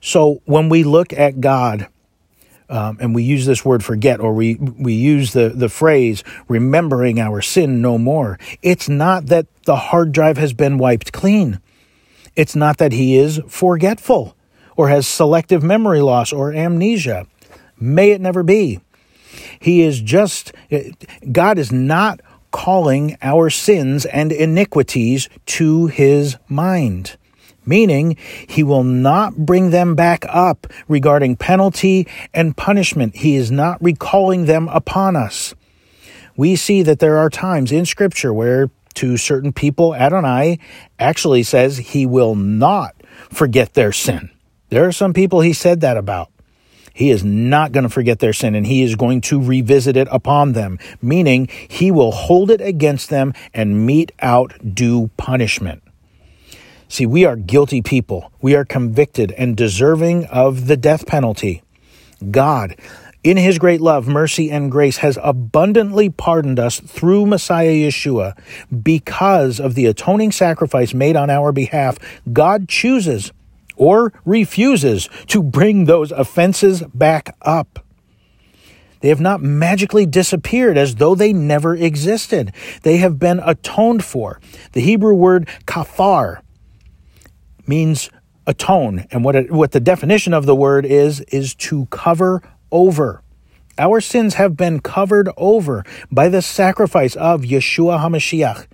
So 0.00 0.42
when 0.44 0.68
we 0.68 0.82
look 0.82 1.12
at 1.12 1.40
God, 1.40 1.86
um, 2.70 2.98
and 3.00 3.14
we 3.14 3.24
use 3.24 3.46
this 3.46 3.64
word 3.64 3.84
forget, 3.84 4.20
or 4.20 4.32
we, 4.32 4.54
we 4.54 4.94
use 4.94 5.32
the, 5.32 5.48
the 5.48 5.68
phrase 5.68 6.22
remembering 6.48 7.18
our 7.18 7.42
sin 7.42 7.82
no 7.82 7.98
more. 7.98 8.38
It's 8.62 8.88
not 8.88 9.26
that 9.26 9.46
the 9.64 9.76
hard 9.76 10.12
drive 10.12 10.38
has 10.38 10.52
been 10.52 10.78
wiped 10.78 11.12
clean. 11.12 11.60
It's 12.36 12.54
not 12.54 12.78
that 12.78 12.92
he 12.92 13.16
is 13.16 13.40
forgetful 13.48 14.36
or 14.76 14.88
has 14.88 15.06
selective 15.06 15.62
memory 15.62 16.00
loss 16.00 16.32
or 16.32 16.52
amnesia. 16.52 17.26
May 17.78 18.12
it 18.12 18.20
never 18.20 18.42
be. 18.42 18.80
He 19.58 19.82
is 19.82 20.00
just, 20.00 20.52
God 21.32 21.58
is 21.58 21.72
not 21.72 22.20
calling 22.52 23.16
our 23.20 23.50
sins 23.50 24.06
and 24.06 24.32
iniquities 24.32 25.28
to 25.46 25.86
his 25.86 26.36
mind 26.48 27.16
meaning 27.64 28.16
he 28.46 28.62
will 28.62 28.84
not 28.84 29.36
bring 29.36 29.70
them 29.70 29.94
back 29.94 30.24
up 30.28 30.66
regarding 30.88 31.36
penalty 31.36 32.06
and 32.32 32.56
punishment. 32.56 33.16
He 33.16 33.36
is 33.36 33.50
not 33.50 33.82
recalling 33.82 34.46
them 34.46 34.68
upon 34.68 35.16
us. 35.16 35.54
We 36.36 36.56
see 36.56 36.82
that 36.82 37.00
there 37.00 37.18
are 37.18 37.30
times 37.30 37.72
in 37.72 37.86
Scripture 37.86 38.32
where 38.32 38.70
to 38.94 39.16
certain 39.16 39.52
people, 39.52 39.94
Adonai 39.94 40.58
actually 40.98 41.42
says 41.42 41.78
he 41.78 42.06
will 42.06 42.34
not 42.34 42.94
forget 43.30 43.74
their 43.74 43.92
sin. 43.92 44.30
There 44.68 44.86
are 44.86 44.92
some 44.92 45.12
people 45.12 45.40
he 45.40 45.52
said 45.52 45.80
that 45.80 45.96
about. 45.96 46.30
He 46.92 47.10
is 47.10 47.24
not 47.24 47.72
going 47.72 47.84
to 47.84 47.88
forget 47.88 48.18
their 48.18 48.32
sin 48.32 48.54
and 48.54 48.66
he 48.66 48.82
is 48.82 48.96
going 48.96 49.20
to 49.22 49.40
revisit 49.40 49.96
it 49.96 50.08
upon 50.10 50.52
them, 50.52 50.78
meaning 51.00 51.48
he 51.68 51.90
will 51.90 52.10
hold 52.10 52.50
it 52.50 52.60
against 52.60 53.10
them 53.10 53.32
and 53.54 53.86
mete 53.86 54.12
out 54.20 54.52
due 54.74 55.10
punishment. 55.16 55.82
See, 56.90 57.06
we 57.06 57.24
are 57.24 57.36
guilty 57.36 57.82
people. 57.82 58.32
We 58.42 58.56
are 58.56 58.64
convicted 58.64 59.30
and 59.38 59.56
deserving 59.56 60.24
of 60.24 60.66
the 60.66 60.76
death 60.76 61.06
penalty. 61.06 61.62
God, 62.32 62.74
in 63.22 63.36
his 63.36 63.60
great 63.60 63.80
love, 63.80 64.08
mercy, 64.08 64.50
and 64.50 64.72
grace, 64.72 64.96
has 64.96 65.16
abundantly 65.22 66.10
pardoned 66.10 66.58
us 66.58 66.80
through 66.80 67.26
Messiah 67.26 67.70
Yeshua. 67.70 68.36
Because 68.82 69.60
of 69.60 69.76
the 69.76 69.86
atoning 69.86 70.32
sacrifice 70.32 70.92
made 70.92 71.14
on 71.14 71.30
our 71.30 71.52
behalf, 71.52 71.96
God 72.32 72.68
chooses 72.68 73.30
or 73.76 74.12
refuses 74.24 75.08
to 75.28 75.44
bring 75.44 75.84
those 75.84 76.10
offenses 76.10 76.82
back 76.92 77.36
up. 77.42 77.86
They 78.98 79.10
have 79.10 79.20
not 79.20 79.40
magically 79.40 80.06
disappeared 80.06 80.76
as 80.76 80.96
though 80.96 81.14
they 81.14 81.32
never 81.32 81.76
existed. 81.76 82.52
They 82.82 82.96
have 82.96 83.20
been 83.20 83.38
atoned 83.38 84.04
for. 84.04 84.40
The 84.72 84.80
Hebrew 84.80 85.14
word 85.14 85.48
kafar 85.66 86.40
means 87.66 88.10
atone. 88.46 89.06
And 89.10 89.24
what, 89.24 89.36
it, 89.36 89.50
what 89.50 89.72
the 89.72 89.80
definition 89.80 90.34
of 90.34 90.46
the 90.46 90.54
word 90.54 90.84
is, 90.84 91.20
is 91.22 91.54
to 91.56 91.86
cover 91.86 92.42
over. 92.70 93.22
Our 93.78 94.00
sins 94.00 94.34
have 94.34 94.56
been 94.56 94.80
covered 94.80 95.30
over 95.36 95.84
by 96.10 96.28
the 96.28 96.42
sacrifice 96.42 97.16
of 97.16 97.42
Yeshua 97.42 98.00
HaMashiach, 98.00 98.66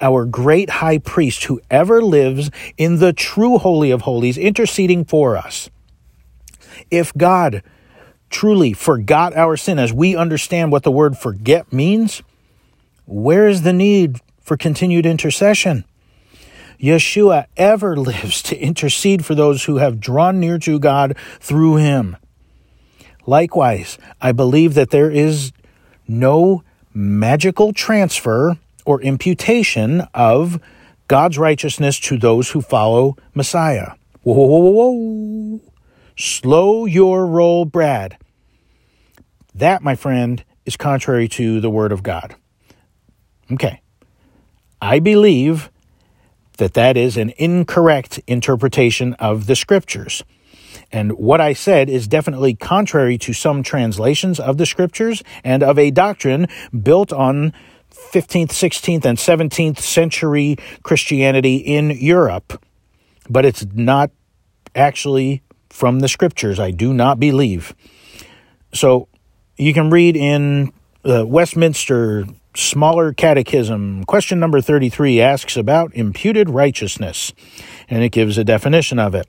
our 0.00 0.26
great 0.26 0.68
high 0.68 0.98
priest 0.98 1.44
who 1.44 1.60
ever 1.70 2.02
lives 2.02 2.50
in 2.76 2.98
the 2.98 3.12
true 3.12 3.58
Holy 3.58 3.90
of 3.90 4.02
Holies, 4.02 4.36
interceding 4.36 5.04
for 5.04 5.36
us. 5.36 5.70
If 6.90 7.14
God 7.14 7.62
truly 8.28 8.72
forgot 8.72 9.36
our 9.36 9.56
sin 9.56 9.78
as 9.78 9.92
we 9.92 10.14
understand 10.14 10.72
what 10.72 10.82
the 10.82 10.92
word 10.92 11.16
forget 11.16 11.72
means, 11.72 12.22
where 13.06 13.48
is 13.48 13.62
the 13.62 13.72
need 13.72 14.20
for 14.40 14.56
continued 14.56 15.06
intercession? 15.06 15.84
Yeshua 16.80 17.46
ever 17.56 17.96
lives 17.96 18.42
to 18.42 18.58
intercede 18.58 19.24
for 19.24 19.34
those 19.34 19.64
who 19.64 19.76
have 19.76 20.00
drawn 20.00 20.40
near 20.40 20.58
to 20.60 20.78
God 20.78 21.16
through 21.38 21.76
him. 21.76 22.16
Likewise, 23.26 23.98
I 24.20 24.32
believe 24.32 24.74
that 24.74 24.90
there 24.90 25.10
is 25.10 25.52
no 26.08 26.64
magical 26.94 27.72
transfer 27.72 28.56
or 28.84 29.00
imputation 29.02 30.02
of 30.14 30.60
God's 31.06 31.38
righteousness 31.38 32.00
to 32.00 32.16
those 32.16 32.50
who 32.50 32.60
follow 32.60 33.16
Messiah. 33.34 33.92
Whoa, 34.22 34.34
whoa, 34.34 34.58
whoa, 34.58 34.90
whoa. 34.90 35.60
Slow 36.16 36.86
your 36.86 37.26
roll, 37.26 37.64
Brad. 37.64 38.16
That, 39.54 39.82
my 39.82 39.94
friend, 39.94 40.44
is 40.64 40.76
contrary 40.76 41.28
to 41.28 41.60
the 41.60 41.70
Word 41.70 41.92
of 41.92 42.02
God. 42.02 42.34
Okay. 43.52 43.80
I 44.80 44.98
believe 44.98 45.70
that 46.60 46.74
that 46.74 46.96
is 46.96 47.16
an 47.16 47.32
incorrect 47.36 48.20
interpretation 48.26 49.14
of 49.14 49.46
the 49.46 49.56
Scriptures. 49.56 50.22
And 50.92 51.12
what 51.12 51.40
I 51.40 51.52
said 51.52 51.88
is 51.88 52.06
definitely 52.06 52.54
contrary 52.54 53.18
to 53.18 53.32
some 53.32 53.62
translations 53.62 54.38
of 54.38 54.58
the 54.58 54.66
Scriptures 54.66 55.22
and 55.42 55.62
of 55.62 55.78
a 55.78 55.90
doctrine 55.90 56.46
built 56.82 57.12
on 57.12 57.52
15th, 57.90 58.50
16th, 58.50 59.04
and 59.04 59.18
17th 59.18 59.78
century 59.78 60.56
Christianity 60.82 61.56
in 61.56 61.90
Europe. 61.90 62.62
But 63.28 63.44
it's 63.44 63.64
not 63.72 64.10
actually 64.74 65.42
from 65.70 66.00
the 66.00 66.08
Scriptures, 66.08 66.60
I 66.60 66.70
do 66.72 66.92
not 66.92 67.18
believe. 67.18 67.74
So 68.74 69.08
you 69.56 69.72
can 69.72 69.90
read 69.90 70.16
in 70.16 70.72
the 71.02 71.26
Westminster 71.26 72.26
Smaller 72.54 73.12
Catechism, 73.12 74.04
question 74.04 74.40
number 74.40 74.60
33 74.60 75.20
asks 75.20 75.56
about 75.56 75.94
imputed 75.94 76.50
righteousness, 76.50 77.32
and 77.88 78.02
it 78.02 78.10
gives 78.10 78.38
a 78.38 78.44
definition 78.44 78.98
of 78.98 79.14
it. 79.14 79.28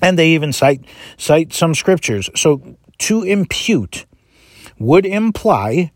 And 0.00 0.16
they 0.16 0.30
even 0.30 0.52
cite 0.52 0.84
cite 1.16 1.52
some 1.52 1.74
scriptures. 1.74 2.30
So 2.36 2.76
to 2.98 3.22
impute 3.22 4.06
would 4.78 5.04
imply 5.04 5.90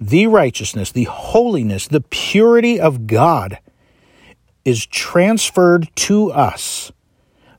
the 0.00 0.26
righteousness, 0.26 0.90
the 0.90 1.04
holiness, 1.04 1.86
the 1.86 2.00
purity 2.00 2.80
of 2.80 3.06
God 3.06 3.58
is 4.64 4.86
transferred 4.86 5.94
to 5.96 6.32
us 6.32 6.90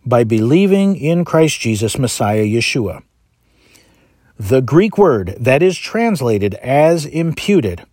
by 0.06 0.24
believing 0.24 0.96
in 0.96 1.24
Christ 1.24 1.60
Jesus, 1.60 1.98
Messiah 1.98 2.44
Yeshua. 2.46 3.04
The 4.38 4.62
Greek 4.62 4.98
word 4.98 5.36
that 5.40 5.62
is 5.62 5.78
translated 5.78 6.56
as 6.56 7.06
imputed 7.06 7.86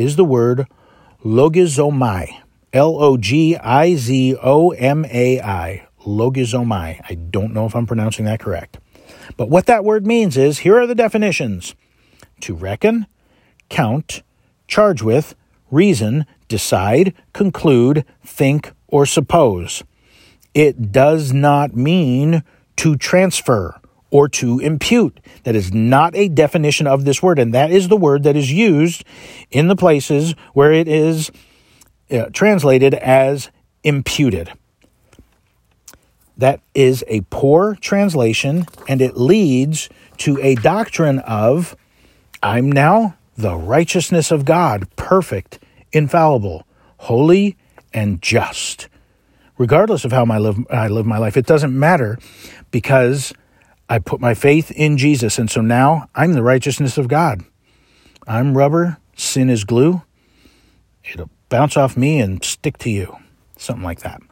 is 0.00 0.16
the 0.16 0.24
word 0.24 0.66
logizomai. 1.24 2.40
L 2.72 3.02
O 3.02 3.16
G 3.16 3.56
I 3.56 3.94
Z 3.94 4.36
O 4.42 4.70
M 4.70 5.04
A 5.04 5.40
I. 5.40 5.86
Logizomai. 6.06 7.00
I 7.08 7.14
don't 7.14 7.52
know 7.52 7.66
if 7.66 7.76
I'm 7.76 7.86
pronouncing 7.86 8.24
that 8.24 8.40
correct. 8.40 8.78
But 9.36 9.50
what 9.50 9.66
that 9.66 9.84
word 9.84 10.06
means 10.06 10.36
is 10.36 10.60
here 10.60 10.80
are 10.80 10.86
the 10.86 10.94
definitions 10.94 11.74
to 12.40 12.54
reckon, 12.54 13.06
count, 13.68 14.22
charge 14.66 15.02
with, 15.02 15.34
reason, 15.70 16.24
decide, 16.48 17.14
conclude, 17.34 18.04
think, 18.24 18.72
or 18.88 19.04
suppose. 19.04 19.82
It 20.54 20.90
does 20.90 21.32
not 21.32 21.76
mean 21.76 22.42
to 22.76 22.96
transfer 22.96 23.79
or 24.10 24.28
to 24.28 24.58
impute. 24.58 25.20
That 25.44 25.54
is 25.54 25.72
not 25.72 26.14
a 26.14 26.28
definition 26.28 26.86
of 26.86 27.04
this 27.04 27.22
word, 27.22 27.38
and 27.38 27.54
that 27.54 27.70
is 27.70 27.88
the 27.88 27.96
word 27.96 28.22
that 28.24 28.36
is 28.36 28.52
used 28.52 29.04
in 29.50 29.68
the 29.68 29.76
places 29.76 30.34
where 30.52 30.72
it 30.72 30.88
is 30.88 31.30
uh, 32.10 32.26
translated 32.32 32.94
as 32.94 33.50
imputed. 33.84 34.52
That 36.36 36.60
is 36.74 37.04
a 37.06 37.20
poor 37.30 37.76
translation, 37.76 38.66
and 38.88 39.00
it 39.00 39.16
leads 39.16 39.88
to 40.18 40.40
a 40.40 40.54
doctrine 40.56 41.18
of 41.20 41.76
I'm 42.42 42.72
now 42.72 43.16
the 43.36 43.56
righteousness 43.56 44.30
of 44.30 44.44
God, 44.44 44.88
perfect, 44.96 45.58
infallible, 45.92 46.66
holy, 46.98 47.56
and 47.92 48.20
just. 48.22 48.88
Regardless 49.58 50.04
of 50.04 50.12
how 50.12 50.24
my 50.24 50.38
live, 50.38 50.58
I 50.70 50.88
live 50.88 51.04
my 51.04 51.18
life, 51.18 51.36
it 51.36 51.46
doesn't 51.46 51.78
matter 51.78 52.18
because 52.70 53.34
I 53.90 53.98
put 53.98 54.20
my 54.20 54.34
faith 54.34 54.70
in 54.70 54.96
Jesus. 54.96 55.36
And 55.36 55.50
so 55.50 55.60
now 55.60 56.08
I'm 56.14 56.34
the 56.34 56.44
righteousness 56.44 56.96
of 56.96 57.08
God. 57.08 57.42
I'm 58.26 58.56
rubber, 58.56 58.98
sin 59.16 59.50
is 59.50 59.64
glue. 59.64 60.02
It'll 61.04 61.28
bounce 61.48 61.76
off 61.76 61.96
me 61.96 62.20
and 62.20 62.42
stick 62.44 62.78
to 62.78 62.90
you. 62.90 63.16
Something 63.58 63.82
like 63.82 64.00
that. 64.00 64.22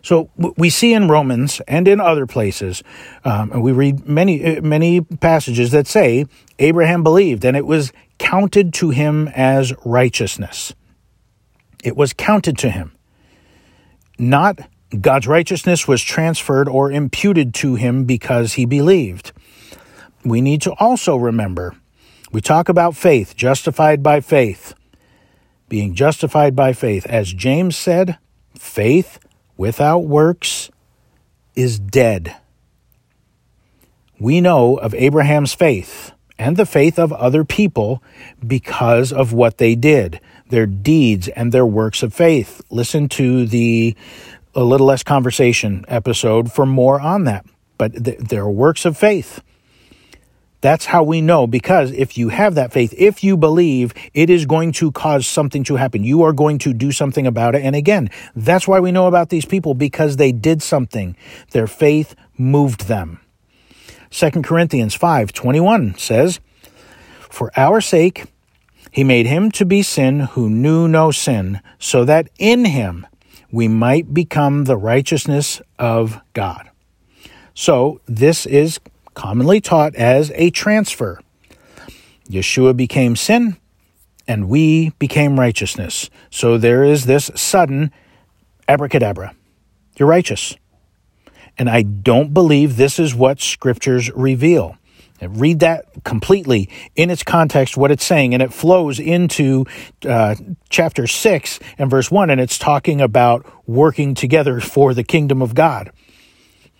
So 0.00 0.30
we 0.36 0.70
see 0.70 0.92
in 0.92 1.08
Romans 1.08 1.60
and 1.66 1.88
in 1.88 1.98
other 1.98 2.26
places, 2.26 2.82
um, 3.24 3.50
and 3.52 3.62
we 3.62 3.72
read 3.72 4.06
many 4.06 4.60
many 4.60 5.00
passages 5.00 5.70
that 5.70 5.86
say 5.86 6.26
Abraham 6.58 7.02
believed, 7.02 7.42
and 7.44 7.56
it 7.56 7.66
was 7.66 7.90
counted 8.18 8.74
to 8.74 8.90
him 8.90 9.28
as 9.28 9.72
righteousness. 9.84 10.74
It 11.82 11.96
was 11.96 12.12
counted 12.12 12.58
to 12.58 12.70
him, 12.70 12.94
not 14.18 14.60
God's 15.00 15.26
righteousness 15.26 15.88
was 15.88 16.02
transferred 16.02 16.68
or 16.68 16.90
imputed 16.90 17.54
to 17.54 17.74
him 17.74 18.04
because 18.04 18.54
he 18.54 18.66
believed. 18.66 19.32
We 20.24 20.40
need 20.40 20.62
to 20.62 20.72
also 20.72 21.16
remember 21.16 21.74
we 22.32 22.40
talk 22.40 22.68
about 22.68 22.96
faith, 22.96 23.36
justified 23.36 24.02
by 24.02 24.20
faith, 24.20 24.74
being 25.68 25.94
justified 25.94 26.56
by 26.56 26.72
faith. 26.72 27.06
As 27.06 27.32
James 27.32 27.76
said, 27.76 28.18
faith 28.58 29.20
without 29.56 30.00
works 30.00 30.68
is 31.54 31.78
dead. 31.78 32.36
We 34.18 34.40
know 34.40 34.76
of 34.76 34.94
Abraham's 34.94 35.54
faith 35.54 36.12
and 36.38 36.56
the 36.56 36.66
faith 36.66 36.98
of 36.98 37.12
other 37.12 37.44
people 37.44 38.02
because 38.44 39.12
of 39.12 39.32
what 39.32 39.58
they 39.58 39.74
did, 39.74 40.20
their 40.48 40.66
deeds 40.66 41.28
and 41.28 41.52
their 41.52 41.66
works 41.66 42.02
of 42.02 42.12
faith. 42.12 42.62
Listen 42.70 43.08
to 43.10 43.46
the 43.46 43.94
a 44.54 44.62
little 44.62 44.86
less 44.86 45.02
conversation 45.02 45.84
episode 45.88 46.52
for 46.52 46.66
more 46.66 47.00
on 47.00 47.24
that. 47.24 47.46
But 47.78 48.04
th- 48.04 48.18
there 48.18 48.42
are 48.42 48.50
works 48.50 48.84
of 48.84 48.96
faith. 48.96 49.42
That's 50.60 50.86
how 50.86 51.02
we 51.02 51.20
know 51.20 51.46
because 51.46 51.90
if 51.92 52.16
you 52.16 52.30
have 52.30 52.54
that 52.54 52.72
faith, 52.72 52.94
if 52.96 53.22
you 53.22 53.36
believe, 53.36 53.92
it 54.14 54.30
is 54.30 54.46
going 54.46 54.72
to 54.72 54.90
cause 54.92 55.26
something 55.26 55.62
to 55.64 55.76
happen. 55.76 56.04
You 56.04 56.22
are 56.22 56.32
going 56.32 56.58
to 56.60 56.72
do 56.72 56.90
something 56.90 57.26
about 57.26 57.54
it. 57.54 57.62
And 57.62 57.76
again, 57.76 58.08
that's 58.34 58.66
why 58.66 58.80
we 58.80 58.90
know 58.90 59.06
about 59.06 59.28
these 59.28 59.44
people 59.44 59.74
because 59.74 60.16
they 60.16 60.32
did 60.32 60.62
something. 60.62 61.16
Their 61.50 61.66
faith 61.66 62.14
moved 62.38 62.88
them. 62.88 63.20
2 64.10 64.42
Corinthians 64.42 64.94
5:21 64.94 65.98
says, 65.98 66.40
"For 67.28 67.50
our 67.56 67.82
sake 67.82 68.24
he 68.90 69.04
made 69.04 69.26
him 69.26 69.50
to 69.50 69.66
be 69.66 69.82
sin 69.82 70.20
who 70.20 70.48
knew 70.48 70.86
no 70.86 71.10
sin, 71.10 71.60
so 71.78 72.04
that 72.04 72.30
in 72.38 72.64
him 72.64 73.06
we 73.54 73.68
might 73.68 74.12
become 74.12 74.64
the 74.64 74.76
righteousness 74.76 75.62
of 75.78 76.20
God. 76.32 76.68
So, 77.54 78.00
this 78.06 78.46
is 78.46 78.80
commonly 79.14 79.60
taught 79.60 79.94
as 79.94 80.32
a 80.34 80.50
transfer. 80.50 81.20
Yeshua 82.28 82.76
became 82.76 83.14
sin, 83.14 83.56
and 84.26 84.48
we 84.48 84.90
became 84.98 85.38
righteousness. 85.38 86.10
So, 86.30 86.58
there 86.58 86.82
is 86.82 87.06
this 87.06 87.30
sudden 87.36 87.92
abracadabra. 88.66 89.36
You're 89.96 90.08
righteous. 90.08 90.56
And 91.56 91.70
I 91.70 91.82
don't 91.82 92.34
believe 92.34 92.76
this 92.76 92.98
is 92.98 93.14
what 93.14 93.40
scriptures 93.40 94.10
reveal. 94.16 94.76
Read 95.22 95.60
that 95.60 95.86
completely 96.04 96.68
in 96.96 97.08
its 97.08 97.22
context, 97.22 97.76
what 97.76 97.90
it's 97.90 98.04
saying, 98.04 98.34
and 98.34 98.42
it 98.42 98.52
flows 98.52 98.98
into 98.98 99.64
uh, 100.06 100.34
chapter 100.68 101.06
6 101.06 101.60
and 101.78 101.88
verse 101.88 102.10
1, 102.10 102.30
and 102.30 102.40
it's 102.40 102.58
talking 102.58 103.00
about 103.00 103.46
working 103.66 104.14
together 104.14 104.60
for 104.60 104.92
the 104.92 105.04
kingdom 105.04 105.40
of 105.40 105.54
God. 105.54 105.92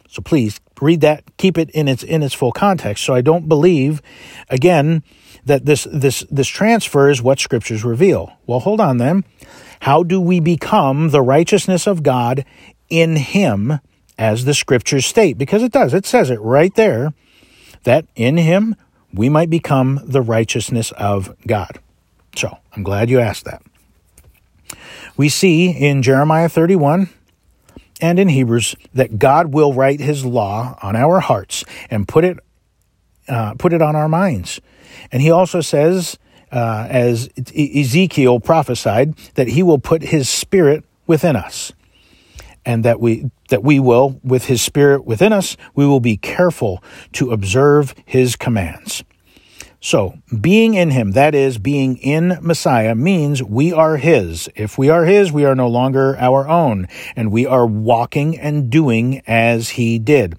So 0.09 0.21
please 0.21 0.61
read 0.81 1.01
that, 1.01 1.25
keep 1.37 1.59
it 1.59 1.71
in 1.71 1.89
its 1.89 2.03
in 2.03 2.23
its 2.23 2.35
full 2.35 2.53
context. 2.53 3.05
So 3.05 3.15
I 3.15 3.21
don't 3.21 3.49
believe, 3.49 4.03
again, 4.49 5.03
that 5.45 5.65
this 5.65 5.87
this 5.91 6.25
this 6.31 6.49
transfer 6.49 7.11
is 7.11 7.23
what 7.23 7.41
scriptures 7.41 7.85
reveal. 7.85 8.33
Well, 8.47 8.61
hold 8.61 8.81
on 8.81 8.99
then. 8.99 9.25
How 9.81 10.03
do 10.03 10.21
we 10.21 10.41
become 10.41 11.11
the 11.11 11.23
righteousness 11.23 11.87
of 11.87 12.03
God 12.03 12.45
in 12.89 13.17
Him, 13.17 13.81
as 14.17 14.45
the 14.45 14.55
scriptures 14.55 15.07
state? 15.07 15.37
Because 15.37 15.63
it 15.63 15.73
does. 15.73 15.95
It 15.95 16.07
says 16.07 16.31
it 16.31 16.41
right 16.41 16.75
there 16.75 17.13
that 17.85 18.07
in 18.15 18.37
him 18.37 18.77
we 19.13 19.29
might 19.29 19.49
become 19.49 20.01
the 20.05 20.21
righteousness 20.21 20.93
of 20.93 21.35
God. 21.47 21.79
So 22.37 22.59
I'm 22.75 22.83
glad 22.83 23.09
you 23.09 23.21
asked 23.21 23.45
that. 23.45 23.63
We 25.17 25.29
see 25.29 25.71
in 25.71 26.03
Jeremiah 26.03 26.49
31 26.49 27.09
and 28.01 28.19
in 28.19 28.29
Hebrews 28.29 28.75
that 28.93 29.19
God 29.19 29.55
will 29.55 29.73
write 29.73 30.01
his 30.01 30.25
law 30.25 30.77
on 30.83 30.97
our 30.97 31.21
hearts 31.21 31.65
and 31.89 32.09
put 32.09 32.25
it, 32.25 32.39
uh, 33.29 33.55
put 33.55 33.73
it 33.73 33.81
on 33.81 33.95
our 33.95 34.09
minds. 34.09 34.61
And 35.13 35.23
he 35.23 35.31
also 35.31 35.61
says, 35.61 36.19
uh, 36.51 36.87
as 36.89 37.29
Ezekiel 37.37 38.41
prophesied, 38.41 39.17
that 39.35 39.49
he 39.49 39.63
will 39.63 39.79
put 39.79 40.03
his 40.03 40.29
spirit 40.29 40.85
within 41.07 41.37
us 41.37 41.73
and 42.65 42.85
that 42.85 43.01
we 43.01 43.31
that 43.55 43.63
we 43.63 43.79
will, 43.79 44.19
with 44.25 44.47
his 44.47 44.61
spirit 44.61 45.05
within 45.05 45.33
us, 45.33 45.57
we 45.77 45.87
will 45.87 46.01
be 46.01 46.17
careful 46.17 46.83
to 47.13 47.31
observe 47.31 47.95
his 48.05 48.35
commands. 48.35 49.05
So, 49.81 50.19
being 50.41 50.75
in 50.75 50.91
him, 50.91 51.13
that 51.13 51.37
is, 51.37 51.59
being 51.59 51.97
in 51.99 52.37
Messiah, 52.43 52.97
means 52.97 53.45
we 53.45 53.73
are 53.73 53.97
his. 53.97 54.49
If 54.57 54.77
we 54.77 54.89
are 54.89 55.05
his, 55.05 55.31
we 55.31 55.45
are 55.45 55.55
no 55.55 55.69
longer 55.69 56.17
our 56.19 56.49
own, 56.49 56.89
and 57.15 57.31
we 57.31 57.47
are 57.47 57.65
walking 57.65 58.37
and 58.37 58.71
doing 58.71 59.23
as 59.25 59.69
he 59.69 60.01
did. 60.01 60.35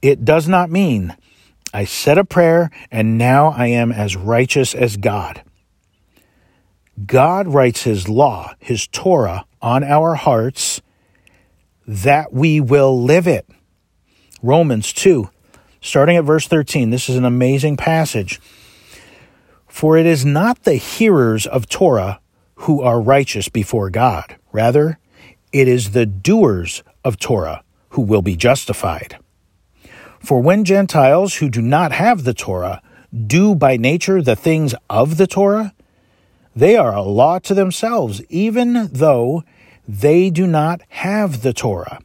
It 0.00 0.24
does 0.24 0.46
not 0.46 0.70
mean 0.70 1.16
I 1.72 1.86
said 1.86 2.18
a 2.18 2.24
prayer 2.24 2.70
and 2.92 3.18
now 3.18 3.48
I 3.48 3.66
am 3.66 3.90
as 3.90 4.14
righteous 4.14 4.76
as 4.76 4.96
God. 4.96 5.42
God 7.04 7.48
writes 7.48 7.82
his 7.82 8.08
law, 8.08 8.54
his 8.60 8.86
Torah, 8.86 9.44
on 9.60 9.82
our 9.82 10.14
hearts 10.14 10.82
that 11.86 12.32
we 12.32 12.60
will 12.60 13.02
live 13.02 13.26
it. 13.26 13.48
Romans 14.42 14.92
2, 14.92 15.30
starting 15.80 16.16
at 16.16 16.24
verse 16.24 16.46
13. 16.46 16.90
This 16.90 17.08
is 17.08 17.16
an 17.16 17.24
amazing 17.24 17.76
passage. 17.76 18.40
For 19.68 19.96
it 19.96 20.06
is 20.06 20.24
not 20.24 20.64
the 20.64 20.74
hearers 20.74 21.46
of 21.46 21.68
Torah 21.68 22.20
who 22.56 22.82
are 22.82 23.00
righteous 23.00 23.48
before 23.48 23.90
God. 23.90 24.36
Rather, 24.52 24.98
it 25.52 25.68
is 25.68 25.90
the 25.90 26.06
doers 26.06 26.82
of 27.04 27.18
Torah 27.18 27.62
who 27.90 28.02
will 28.02 28.22
be 28.22 28.36
justified. 28.36 29.18
For 30.20 30.40
when 30.40 30.64
Gentiles 30.64 31.36
who 31.36 31.50
do 31.50 31.60
not 31.60 31.92
have 31.92 32.24
the 32.24 32.34
Torah 32.34 32.80
do 33.26 33.54
by 33.54 33.76
nature 33.76 34.22
the 34.22 34.36
things 34.36 34.74
of 34.88 35.16
the 35.16 35.26
Torah, 35.26 35.74
they 36.56 36.76
are 36.76 36.94
a 36.94 37.02
law 37.02 37.38
to 37.40 37.54
themselves, 37.54 38.22
even 38.28 38.88
though 38.92 39.44
they 39.86 40.30
do 40.30 40.46
not 40.46 40.80
have 40.88 41.42
the 41.42 41.52
Torah. 41.52 42.00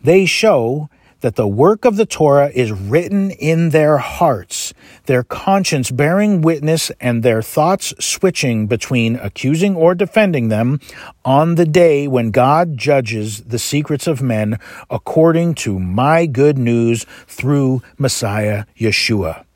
They 0.00 0.26
show 0.26 0.88
that 1.24 1.36
the 1.36 1.48
work 1.48 1.86
of 1.86 1.96
the 1.96 2.04
Torah 2.04 2.50
is 2.54 2.70
written 2.70 3.30
in 3.30 3.70
their 3.70 3.96
hearts, 3.96 4.74
their 5.06 5.22
conscience 5.22 5.90
bearing 5.90 6.42
witness 6.42 6.90
and 7.00 7.22
their 7.22 7.40
thoughts 7.40 7.94
switching 7.98 8.66
between 8.66 9.16
accusing 9.16 9.74
or 9.74 9.94
defending 9.94 10.48
them 10.48 10.80
on 11.24 11.54
the 11.54 11.64
day 11.64 12.06
when 12.06 12.30
God 12.30 12.76
judges 12.76 13.44
the 13.44 13.58
secrets 13.58 14.06
of 14.06 14.20
men 14.20 14.58
according 14.90 15.54
to 15.64 15.78
my 15.78 16.26
good 16.26 16.58
news 16.58 17.06
through 17.26 17.82
Messiah 17.96 18.66
Yeshua. 18.78 19.46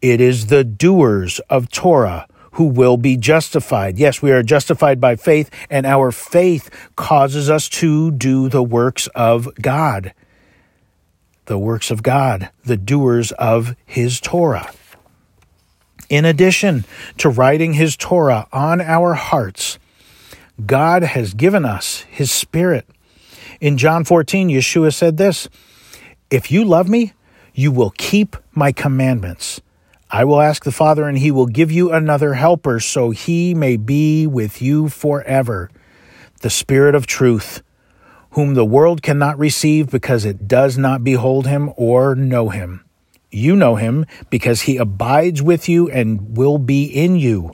It 0.00 0.20
is 0.20 0.46
the 0.46 0.62
doers 0.62 1.40
of 1.50 1.68
Torah 1.68 2.28
who 2.52 2.64
will 2.64 2.96
be 2.96 3.16
justified. 3.16 3.98
Yes, 3.98 4.22
we 4.22 4.32
are 4.32 4.42
justified 4.42 5.00
by 5.00 5.16
faith, 5.16 5.50
and 5.68 5.86
our 5.86 6.10
faith 6.10 6.70
causes 6.96 7.48
us 7.48 7.68
to 7.68 8.10
do 8.10 8.48
the 8.48 8.62
works 8.62 9.06
of 9.08 9.48
God. 9.60 10.12
The 11.46 11.58
works 11.58 11.90
of 11.90 12.02
God, 12.02 12.50
the 12.64 12.76
doers 12.76 13.32
of 13.32 13.76
His 13.84 14.20
Torah. 14.20 14.72
In 16.08 16.24
addition 16.24 16.84
to 17.18 17.28
writing 17.28 17.74
His 17.74 17.96
Torah 17.96 18.48
on 18.52 18.80
our 18.80 19.14
hearts, 19.14 19.78
God 20.66 21.02
has 21.02 21.34
given 21.34 21.64
us 21.64 22.00
His 22.10 22.30
Spirit. 22.30 22.86
In 23.60 23.78
John 23.78 24.04
14, 24.04 24.48
Yeshua 24.48 24.92
said 24.92 25.16
this 25.16 25.48
If 26.30 26.50
you 26.50 26.64
love 26.64 26.88
me, 26.88 27.12
you 27.54 27.70
will 27.70 27.90
keep 27.90 28.36
my 28.52 28.72
commandments 28.72 29.60
I 30.12 30.24
will 30.24 30.40
ask 30.40 30.64
the 30.64 30.72
Father, 30.72 31.08
and 31.08 31.16
he 31.18 31.30
will 31.30 31.46
give 31.46 31.70
you 31.70 31.92
another 31.92 32.34
helper, 32.34 32.80
so 32.80 33.10
he 33.10 33.54
may 33.54 33.76
be 33.76 34.26
with 34.26 34.60
you 34.60 34.88
forever. 34.88 35.70
The 36.40 36.50
Spirit 36.50 36.96
of 36.96 37.06
truth, 37.06 37.62
whom 38.32 38.54
the 38.54 38.64
world 38.64 39.02
cannot 39.02 39.38
receive 39.38 39.88
because 39.88 40.24
it 40.24 40.48
does 40.48 40.76
not 40.76 41.04
behold 41.04 41.46
him 41.46 41.72
or 41.76 42.16
know 42.16 42.48
him. 42.48 42.84
You 43.30 43.54
know 43.54 43.76
him 43.76 44.04
because 44.30 44.62
he 44.62 44.76
abides 44.78 45.40
with 45.42 45.68
you 45.68 45.88
and 45.88 46.36
will 46.36 46.58
be 46.58 46.84
in 46.84 47.14
you. 47.14 47.52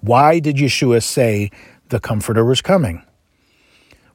Why 0.00 0.38
did 0.38 0.56
Yeshua 0.56 1.02
say 1.02 1.50
the 1.88 1.98
Comforter 1.98 2.44
was 2.44 2.60
coming? 2.60 3.02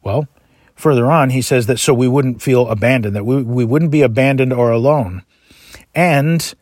Well, 0.01 0.29
further 0.75 1.11
on, 1.11 1.31
he 1.31 1.41
says 1.41 1.65
that 1.65 1.79
so 1.79 1.93
we 1.93 2.07
wouldn't 2.07 2.41
feel 2.41 2.69
abandoned, 2.69 3.17
that 3.17 3.25
we, 3.25 3.43
we 3.43 3.65
wouldn't 3.65 3.91
be 3.91 4.01
abandoned 4.01 4.53
or 4.53 4.71
alone. 4.71 5.23
And 5.95 6.53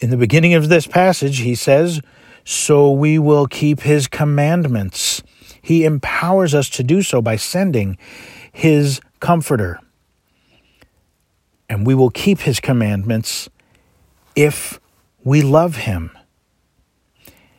in 0.00 0.10
the 0.10 0.16
beginning 0.16 0.54
of 0.54 0.68
this 0.68 0.86
passage, 0.86 1.38
he 1.38 1.54
says, 1.54 2.00
So 2.44 2.90
we 2.90 3.18
will 3.18 3.46
keep 3.46 3.80
his 3.80 4.06
commandments. 4.06 5.22
He 5.60 5.84
empowers 5.84 6.54
us 6.54 6.68
to 6.70 6.82
do 6.82 7.02
so 7.02 7.20
by 7.20 7.36
sending 7.36 7.98
his 8.52 9.00
comforter. 9.20 9.80
And 11.68 11.86
we 11.86 11.94
will 11.94 12.10
keep 12.10 12.40
his 12.40 12.60
commandments 12.60 13.48
if 14.36 14.78
we 15.24 15.42
love 15.42 15.76
him. 15.76 16.16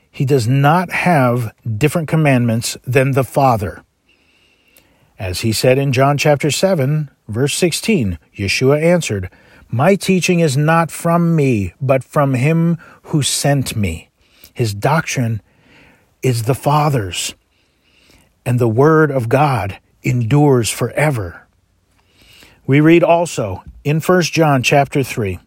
He 0.09 0.25
does 0.25 0.47
not 0.47 0.89
have 0.91 1.53
different 1.77 2.07
commandments 2.07 2.77
than 2.85 3.11
the 3.11 3.23
Father. 3.23 3.83
As 5.19 5.41
he 5.41 5.51
said 5.51 5.77
in 5.77 5.91
John 5.91 6.17
chapter 6.17 6.49
7, 6.49 7.09
verse 7.27 7.53
16, 7.55 8.17
Yeshua 8.35 8.81
answered, 8.81 9.29
my 9.69 9.95
teaching 9.95 10.39
is 10.39 10.55
not 10.55 10.91
from 10.91 11.35
me, 11.35 11.73
but 11.81 12.03
from 12.03 12.33
him 12.33 12.77
who 13.03 13.21
sent 13.21 13.75
me. 13.75 14.09
His 14.53 14.73
doctrine 14.73 15.41
is 16.23 16.43
the 16.43 16.55
Father's, 16.55 17.35
and 18.45 18.59
the 18.59 18.67
Word 18.67 19.11
of 19.11 19.29
God 19.29 19.79
endures 20.03 20.69
forever. 20.69 21.47
We 22.65 22.79
read 22.79 23.03
also 23.03 23.63
in 23.83 23.99
1 23.99 24.21
John 24.23 24.63
chapter 24.63 25.03
3 25.03 25.39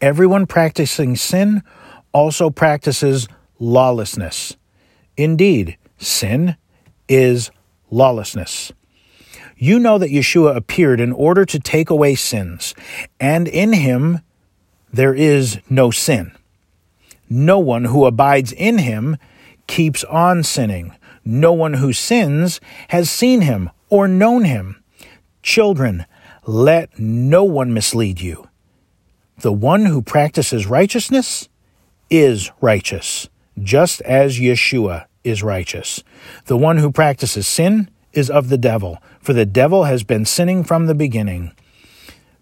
Everyone 0.00 0.46
practicing 0.46 1.16
sin 1.16 1.62
also 2.12 2.50
practices 2.50 3.28
lawlessness. 3.58 4.56
Indeed, 5.16 5.78
sin 5.98 6.56
is 7.08 7.50
lawlessness. 7.90 8.72
You 9.56 9.78
know 9.78 9.98
that 9.98 10.10
Yeshua 10.10 10.56
appeared 10.56 11.00
in 11.00 11.12
order 11.12 11.44
to 11.44 11.58
take 11.58 11.90
away 11.90 12.14
sins, 12.14 12.74
and 13.20 13.46
in 13.48 13.72
him 13.72 14.20
there 14.92 15.14
is 15.14 15.58
no 15.70 15.90
sin. 15.90 16.32
No 17.28 17.58
one 17.58 17.86
who 17.86 18.04
abides 18.04 18.52
in 18.52 18.78
him 18.78 19.16
keeps 19.66 20.04
on 20.04 20.42
sinning. 20.42 20.94
No 21.24 21.52
one 21.52 21.74
who 21.74 21.92
sins 21.92 22.60
has 22.88 23.10
seen 23.10 23.40
him 23.40 23.70
or 23.88 24.06
known 24.06 24.44
him. 24.44 24.82
Children, 25.42 26.04
let 26.46 26.98
no 26.98 27.44
one 27.44 27.72
mislead 27.72 28.20
you. 28.20 28.48
The 29.38 29.52
one 29.52 29.86
who 29.86 30.02
practices 30.02 30.66
righteousness 30.66 31.48
is 32.10 32.50
righteous, 32.60 33.28
just 33.62 34.00
as 34.02 34.38
Yeshua 34.38 35.06
is 35.24 35.42
righteous. 35.42 36.02
The 36.46 36.56
one 36.56 36.78
who 36.78 36.92
practices 36.92 37.48
sin 37.48 37.88
is 38.14 38.30
of 38.30 38.48
the 38.48 38.58
devil, 38.58 38.98
for 39.20 39.32
the 39.32 39.46
devil 39.46 39.84
has 39.84 40.02
been 40.02 40.24
sinning 40.24 40.64
from 40.64 40.86
the 40.86 40.94
beginning. 40.94 41.52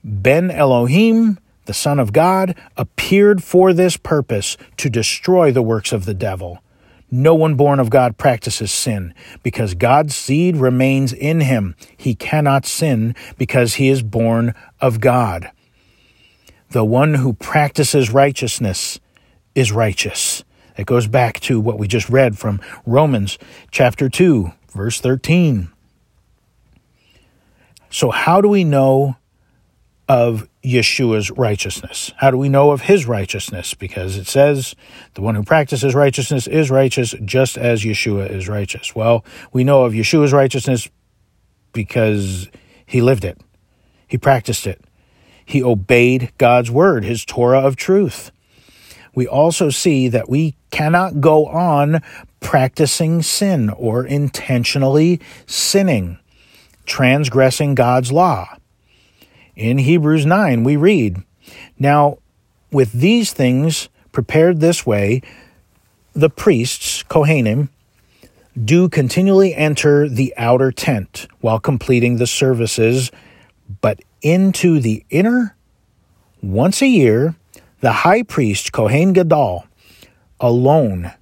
Ben 0.04 0.50
Elohim, 0.50 1.38
the 1.66 1.74
Son 1.74 1.98
of 1.98 2.12
God, 2.12 2.56
appeared 2.76 3.42
for 3.42 3.72
this 3.72 3.96
purpose 3.96 4.56
to 4.76 4.90
destroy 4.90 5.52
the 5.52 5.62
works 5.62 5.92
of 5.92 6.04
the 6.04 6.14
devil. 6.14 6.62
No 7.10 7.34
one 7.34 7.56
born 7.56 7.78
of 7.78 7.90
God 7.90 8.16
practices 8.16 8.72
sin, 8.72 9.12
because 9.42 9.74
God's 9.74 10.16
seed 10.16 10.56
remains 10.56 11.12
in 11.12 11.42
him. 11.42 11.76
He 11.96 12.14
cannot 12.14 12.64
sin 12.64 13.14
because 13.36 13.74
he 13.74 13.88
is 13.90 14.02
born 14.02 14.54
of 14.80 14.98
God. 14.98 15.50
The 16.70 16.84
one 16.84 17.14
who 17.14 17.34
practices 17.34 18.10
righteousness 18.10 18.98
is 19.54 19.72
righteous. 19.72 20.42
It 20.78 20.86
goes 20.86 21.06
back 21.06 21.38
to 21.40 21.60
what 21.60 21.78
we 21.78 21.86
just 21.86 22.08
read 22.08 22.38
from 22.38 22.62
Romans 22.86 23.38
chapter 23.70 24.08
2, 24.08 24.50
verse 24.72 25.00
13. 25.00 25.70
So, 27.90 28.10
how 28.10 28.40
do 28.40 28.48
we 28.48 28.64
know 28.64 29.16
of 30.08 30.48
Yeshua's 30.64 31.30
righteousness? 31.30 32.12
How 32.16 32.30
do 32.30 32.36
we 32.36 32.48
know 32.48 32.70
of 32.70 32.82
his 32.82 33.06
righteousness? 33.06 33.74
Because 33.74 34.16
it 34.16 34.26
says, 34.26 34.74
the 35.14 35.22
one 35.22 35.34
who 35.34 35.42
practices 35.42 35.94
righteousness 35.94 36.46
is 36.46 36.70
righteous 36.70 37.14
just 37.24 37.56
as 37.56 37.82
Yeshua 37.84 38.30
is 38.30 38.48
righteous. 38.48 38.94
Well, 38.94 39.24
we 39.52 39.64
know 39.64 39.84
of 39.84 39.92
Yeshua's 39.92 40.32
righteousness 40.32 40.88
because 41.72 42.48
he 42.84 43.00
lived 43.00 43.24
it, 43.24 43.40
he 44.06 44.18
practiced 44.18 44.66
it, 44.66 44.82
he 45.44 45.62
obeyed 45.62 46.32
God's 46.38 46.70
word, 46.70 47.04
his 47.04 47.24
Torah 47.24 47.60
of 47.60 47.76
truth. 47.76 48.30
We 49.14 49.26
also 49.26 49.68
see 49.68 50.08
that 50.08 50.28
we 50.28 50.56
cannot 50.70 51.20
go 51.20 51.46
on 51.46 52.00
practicing 52.42 53.22
sin 53.22 53.70
or 53.70 54.04
intentionally 54.04 55.20
sinning, 55.46 56.18
transgressing 56.84 57.74
God's 57.74 58.12
law. 58.12 58.56
In 59.56 59.78
Hebrews 59.78 60.26
9, 60.26 60.64
we 60.64 60.76
read, 60.76 61.22
Now, 61.78 62.18
with 62.70 62.92
these 62.92 63.32
things 63.32 63.88
prepared 64.12 64.60
this 64.60 64.84
way, 64.84 65.22
the 66.12 66.28
priests, 66.28 67.02
Kohanim, 67.04 67.68
do 68.62 68.88
continually 68.88 69.54
enter 69.54 70.08
the 70.08 70.34
outer 70.36 70.70
tent 70.72 71.26
while 71.40 71.58
completing 71.58 72.16
the 72.16 72.26
services, 72.26 73.10
but 73.80 74.00
into 74.20 74.78
the 74.78 75.04
inner 75.08 75.56
once 76.42 76.82
a 76.82 76.86
year, 76.86 77.34
the 77.80 77.92
high 77.92 78.22
priest 78.22 78.72
Kohen 78.72 79.12
Gadol 79.12 79.64
alone 80.40 81.12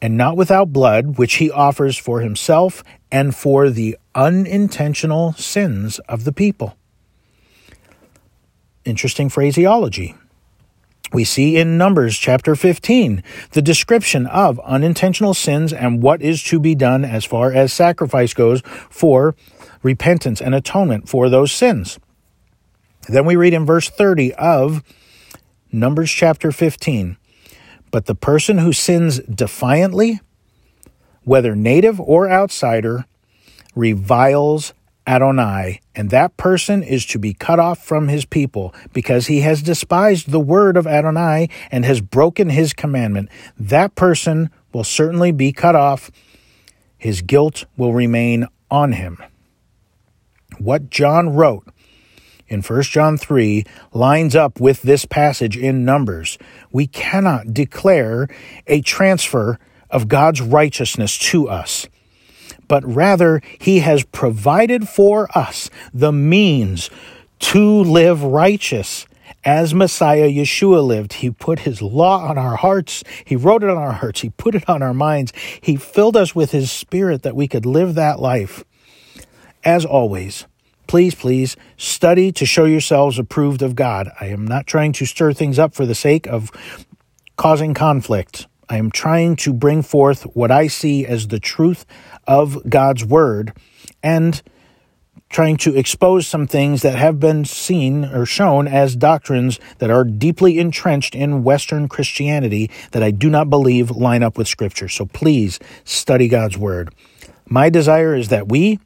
and 0.00 0.16
not 0.16 0.36
without 0.36 0.72
blood, 0.72 1.18
which 1.18 1.34
he 1.34 1.50
offers 1.50 1.96
for 1.96 2.20
himself 2.20 2.84
and 3.10 3.34
for 3.34 3.70
the 3.70 3.96
unintentional 4.14 5.32
sins 5.34 5.98
of 6.00 6.24
the 6.24 6.32
people. 6.32 6.76
Interesting 8.84 9.28
phraseology. 9.28 10.14
We 11.12 11.24
see 11.24 11.56
in 11.56 11.78
Numbers 11.78 12.18
chapter 12.18 12.56
15 12.56 13.22
the 13.52 13.62
description 13.62 14.26
of 14.26 14.58
unintentional 14.60 15.34
sins 15.34 15.72
and 15.72 16.02
what 16.02 16.20
is 16.20 16.42
to 16.44 16.58
be 16.58 16.74
done 16.74 17.04
as 17.04 17.24
far 17.24 17.52
as 17.52 17.72
sacrifice 17.72 18.34
goes 18.34 18.60
for 18.90 19.36
repentance 19.82 20.40
and 20.40 20.54
atonement 20.54 21.08
for 21.08 21.28
those 21.28 21.52
sins. 21.52 21.98
Then 23.08 23.24
we 23.24 23.36
read 23.36 23.54
in 23.54 23.64
verse 23.64 23.88
30 23.88 24.34
of 24.34 24.82
Numbers 25.70 26.10
chapter 26.10 26.50
15 26.50 27.16
But 27.90 28.06
the 28.06 28.14
person 28.14 28.58
who 28.58 28.72
sins 28.72 29.20
defiantly, 29.20 30.20
whether 31.24 31.54
native 31.54 32.00
or 32.00 32.30
outsider, 32.30 33.06
reviles 33.74 34.72
Adonai, 35.06 35.80
and 35.94 36.10
that 36.10 36.36
person 36.36 36.82
is 36.82 37.06
to 37.06 37.18
be 37.18 37.32
cut 37.32 37.60
off 37.60 37.84
from 37.84 38.08
his 38.08 38.24
people 38.24 38.74
because 38.92 39.28
he 39.28 39.40
has 39.40 39.62
despised 39.62 40.30
the 40.30 40.40
word 40.40 40.76
of 40.76 40.86
Adonai 40.86 41.48
and 41.70 41.84
has 41.84 42.00
broken 42.00 42.50
his 42.50 42.72
commandment. 42.72 43.28
That 43.56 43.94
person 43.94 44.50
will 44.72 44.84
certainly 44.84 45.30
be 45.30 45.52
cut 45.52 45.76
off. 45.76 46.10
His 46.98 47.22
guilt 47.22 47.66
will 47.76 47.92
remain 47.92 48.48
on 48.68 48.92
him. 48.92 49.22
What 50.58 50.90
John 50.90 51.34
wrote 51.34 51.68
in 52.48 52.62
1 52.62 52.82
John 52.82 53.16
3 53.16 53.64
lines 53.92 54.36
up 54.36 54.60
with 54.60 54.82
this 54.82 55.04
passage 55.04 55.56
in 55.56 55.84
Numbers. 55.84 56.38
We 56.70 56.86
cannot 56.86 57.52
declare 57.52 58.28
a 58.66 58.80
transfer 58.80 59.58
of 59.90 60.08
God's 60.08 60.40
righteousness 60.40 61.18
to 61.30 61.48
us, 61.48 61.88
but 62.68 62.84
rather 62.84 63.40
He 63.58 63.80
has 63.80 64.04
provided 64.04 64.88
for 64.88 65.28
us 65.36 65.70
the 65.92 66.12
means 66.12 66.90
to 67.38 67.80
live 67.82 68.22
righteous 68.22 69.06
as 69.44 69.72
Messiah 69.72 70.28
Yeshua 70.28 70.84
lived. 70.84 71.14
He 71.14 71.30
put 71.30 71.60
his 71.60 71.80
law 71.80 72.28
on 72.28 72.36
our 72.36 72.56
hearts. 72.56 73.04
He 73.24 73.36
wrote 73.36 73.62
it 73.62 73.70
on 73.70 73.76
our 73.78 73.92
hearts. 73.92 74.20
He 74.20 74.30
put 74.30 74.56
it 74.56 74.68
on 74.68 74.82
our 74.82 74.92
minds. 74.92 75.32
He 75.60 75.76
filled 75.76 76.16
us 76.16 76.34
with 76.34 76.50
his 76.50 76.70
spirit 76.70 77.22
that 77.22 77.36
we 77.36 77.46
could 77.46 77.64
live 77.64 77.94
that 77.94 78.18
life. 78.18 78.64
As 79.64 79.84
always, 79.84 80.46
Please, 80.86 81.14
please 81.14 81.56
study 81.76 82.30
to 82.32 82.46
show 82.46 82.64
yourselves 82.64 83.18
approved 83.18 83.62
of 83.62 83.74
God. 83.74 84.10
I 84.20 84.26
am 84.26 84.46
not 84.46 84.66
trying 84.66 84.92
to 84.92 85.06
stir 85.06 85.32
things 85.32 85.58
up 85.58 85.74
for 85.74 85.86
the 85.86 85.94
sake 85.94 86.26
of 86.26 86.50
causing 87.36 87.74
conflict. 87.74 88.46
I 88.68 88.78
am 88.78 88.90
trying 88.90 89.36
to 89.36 89.52
bring 89.52 89.82
forth 89.82 90.22
what 90.34 90.50
I 90.50 90.66
see 90.66 91.06
as 91.06 91.28
the 91.28 91.38
truth 91.38 91.86
of 92.26 92.68
God's 92.68 93.04
word 93.04 93.52
and 94.02 94.42
trying 95.28 95.56
to 95.56 95.76
expose 95.76 96.26
some 96.26 96.46
things 96.46 96.82
that 96.82 96.96
have 96.96 97.18
been 97.18 97.44
seen 97.44 98.04
or 98.04 98.24
shown 98.24 98.68
as 98.68 98.94
doctrines 98.94 99.58
that 99.78 99.90
are 99.90 100.04
deeply 100.04 100.58
entrenched 100.58 101.14
in 101.14 101.42
Western 101.42 101.88
Christianity 101.88 102.70
that 102.92 103.02
I 103.02 103.10
do 103.10 103.28
not 103.28 103.50
believe 103.50 103.90
line 103.90 104.22
up 104.22 104.38
with 104.38 104.46
Scripture. 104.46 104.88
So 104.88 105.06
please 105.06 105.58
study 105.84 106.28
God's 106.28 106.56
Word. 106.56 106.94
My 107.48 107.70
desire 107.70 108.14
is 108.14 108.28
that 108.28 108.48
we, 108.48 108.78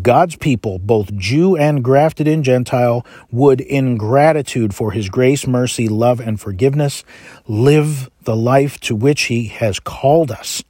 God's 0.00 0.36
people, 0.36 0.78
both 0.78 1.14
Jew 1.14 1.56
and 1.56 1.84
grafted 1.84 2.26
in 2.26 2.42
Gentile, 2.42 3.04
would, 3.30 3.60
in 3.60 3.96
gratitude 3.96 4.74
for 4.74 4.92
his 4.92 5.10
grace, 5.10 5.46
mercy, 5.46 5.88
love, 5.88 6.20
and 6.20 6.40
forgiveness, 6.40 7.04
live 7.46 8.10
the 8.22 8.36
life 8.36 8.80
to 8.80 8.96
which 8.96 9.24
he 9.24 9.48
has 9.48 9.78
called 9.78 10.30
us 10.30 10.62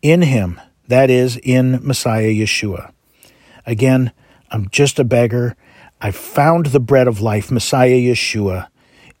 in 0.00 0.22
him, 0.22 0.60
that 0.88 1.10
is, 1.10 1.36
in 1.42 1.80
Messiah 1.86 2.30
Yeshua. 2.30 2.90
Again, 3.66 4.12
I'm 4.50 4.68
just 4.70 4.98
a 4.98 5.04
beggar. 5.04 5.56
I 6.00 6.10
found 6.10 6.66
the 6.66 6.80
bread 6.80 7.08
of 7.08 7.20
life, 7.20 7.50
Messiah 7.50 7.98
Yeshua, 7.98 8.68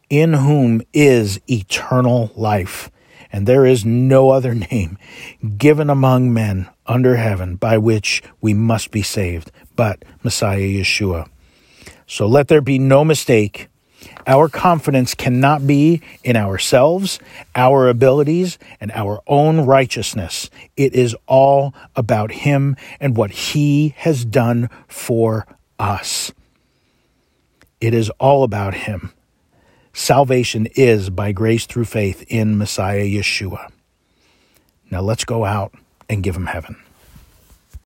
in 0.08 0.34
whom 0.34 0.82
is 0.92 1.40
eternal 1.48 2.32
life 2.34 2.90
and 3.34 3.48
there 3.48 3.66
is 3.66 3.84
no 3.84 4.30
other 4.30 4.54
name 4.70 4.96
given 5.58 5.90
among 5.90 6.32
men 6.32 6.70
under 6.86 7.16
heaven 7.16 7.56
by 7.56 7.76
which 7.76 8.22
we 8.40 8.54
must 8.54 8.92
be 8.92 9.02
saved 9.02 9.50
but 9.74 10.04
Messiah 10.22 10.60
Yeshua. 10.60 11.28
So 12.06 12.26
let 12.26 12.46
there 12.46 12.60
be 12.60 12.78
no 12.78 13.04
mistake. 13.04 13.66
Our 14.24 14.48
confidence 14.48 15.14
cannot 15.14 15.66
be 15.66 16.00
in 16.22 16.36
ourselves, 16.36 17.18
our 17.56 17.88
abilities, 17.88 18.56
and 18.80 18.92
our 18.92 19.20
own 19.26 19.62
righteousness. 19.62 20.48
It 20.76 20.94
is 20.94 21.16
all 21.26 21.74
about 21.96 22.30
Him 22.30 22.76
and 23.00 23.16
what 23.16 23.32
He 23.32 23.94
has 23.96 24.24
done 24.24 24.70
for 24.86 25.44
us. 25.78 26.32
It 27.80 27.94
is 27.94 28.10
all 28.20 28.44
about 28.44 28.74
Him. 28.74 29.12
Salvation 29.96 30.66
is 30.74 31.08
by 31.08 31.30
grace 31.30 31.66
through 31.66 31.84
faith 31.84 32.24
in 32.26 32.58
Messiah 32.58 33.04
Yeshua. 33.04 33.70
Now 34.90 35.00
let's 35.02 35.24
go 35.24 35.44
out 35.44 35.72
and 36.08 36.20
give 36.20 36.34
him 36.34 36.46
heaven. 36.46 36.83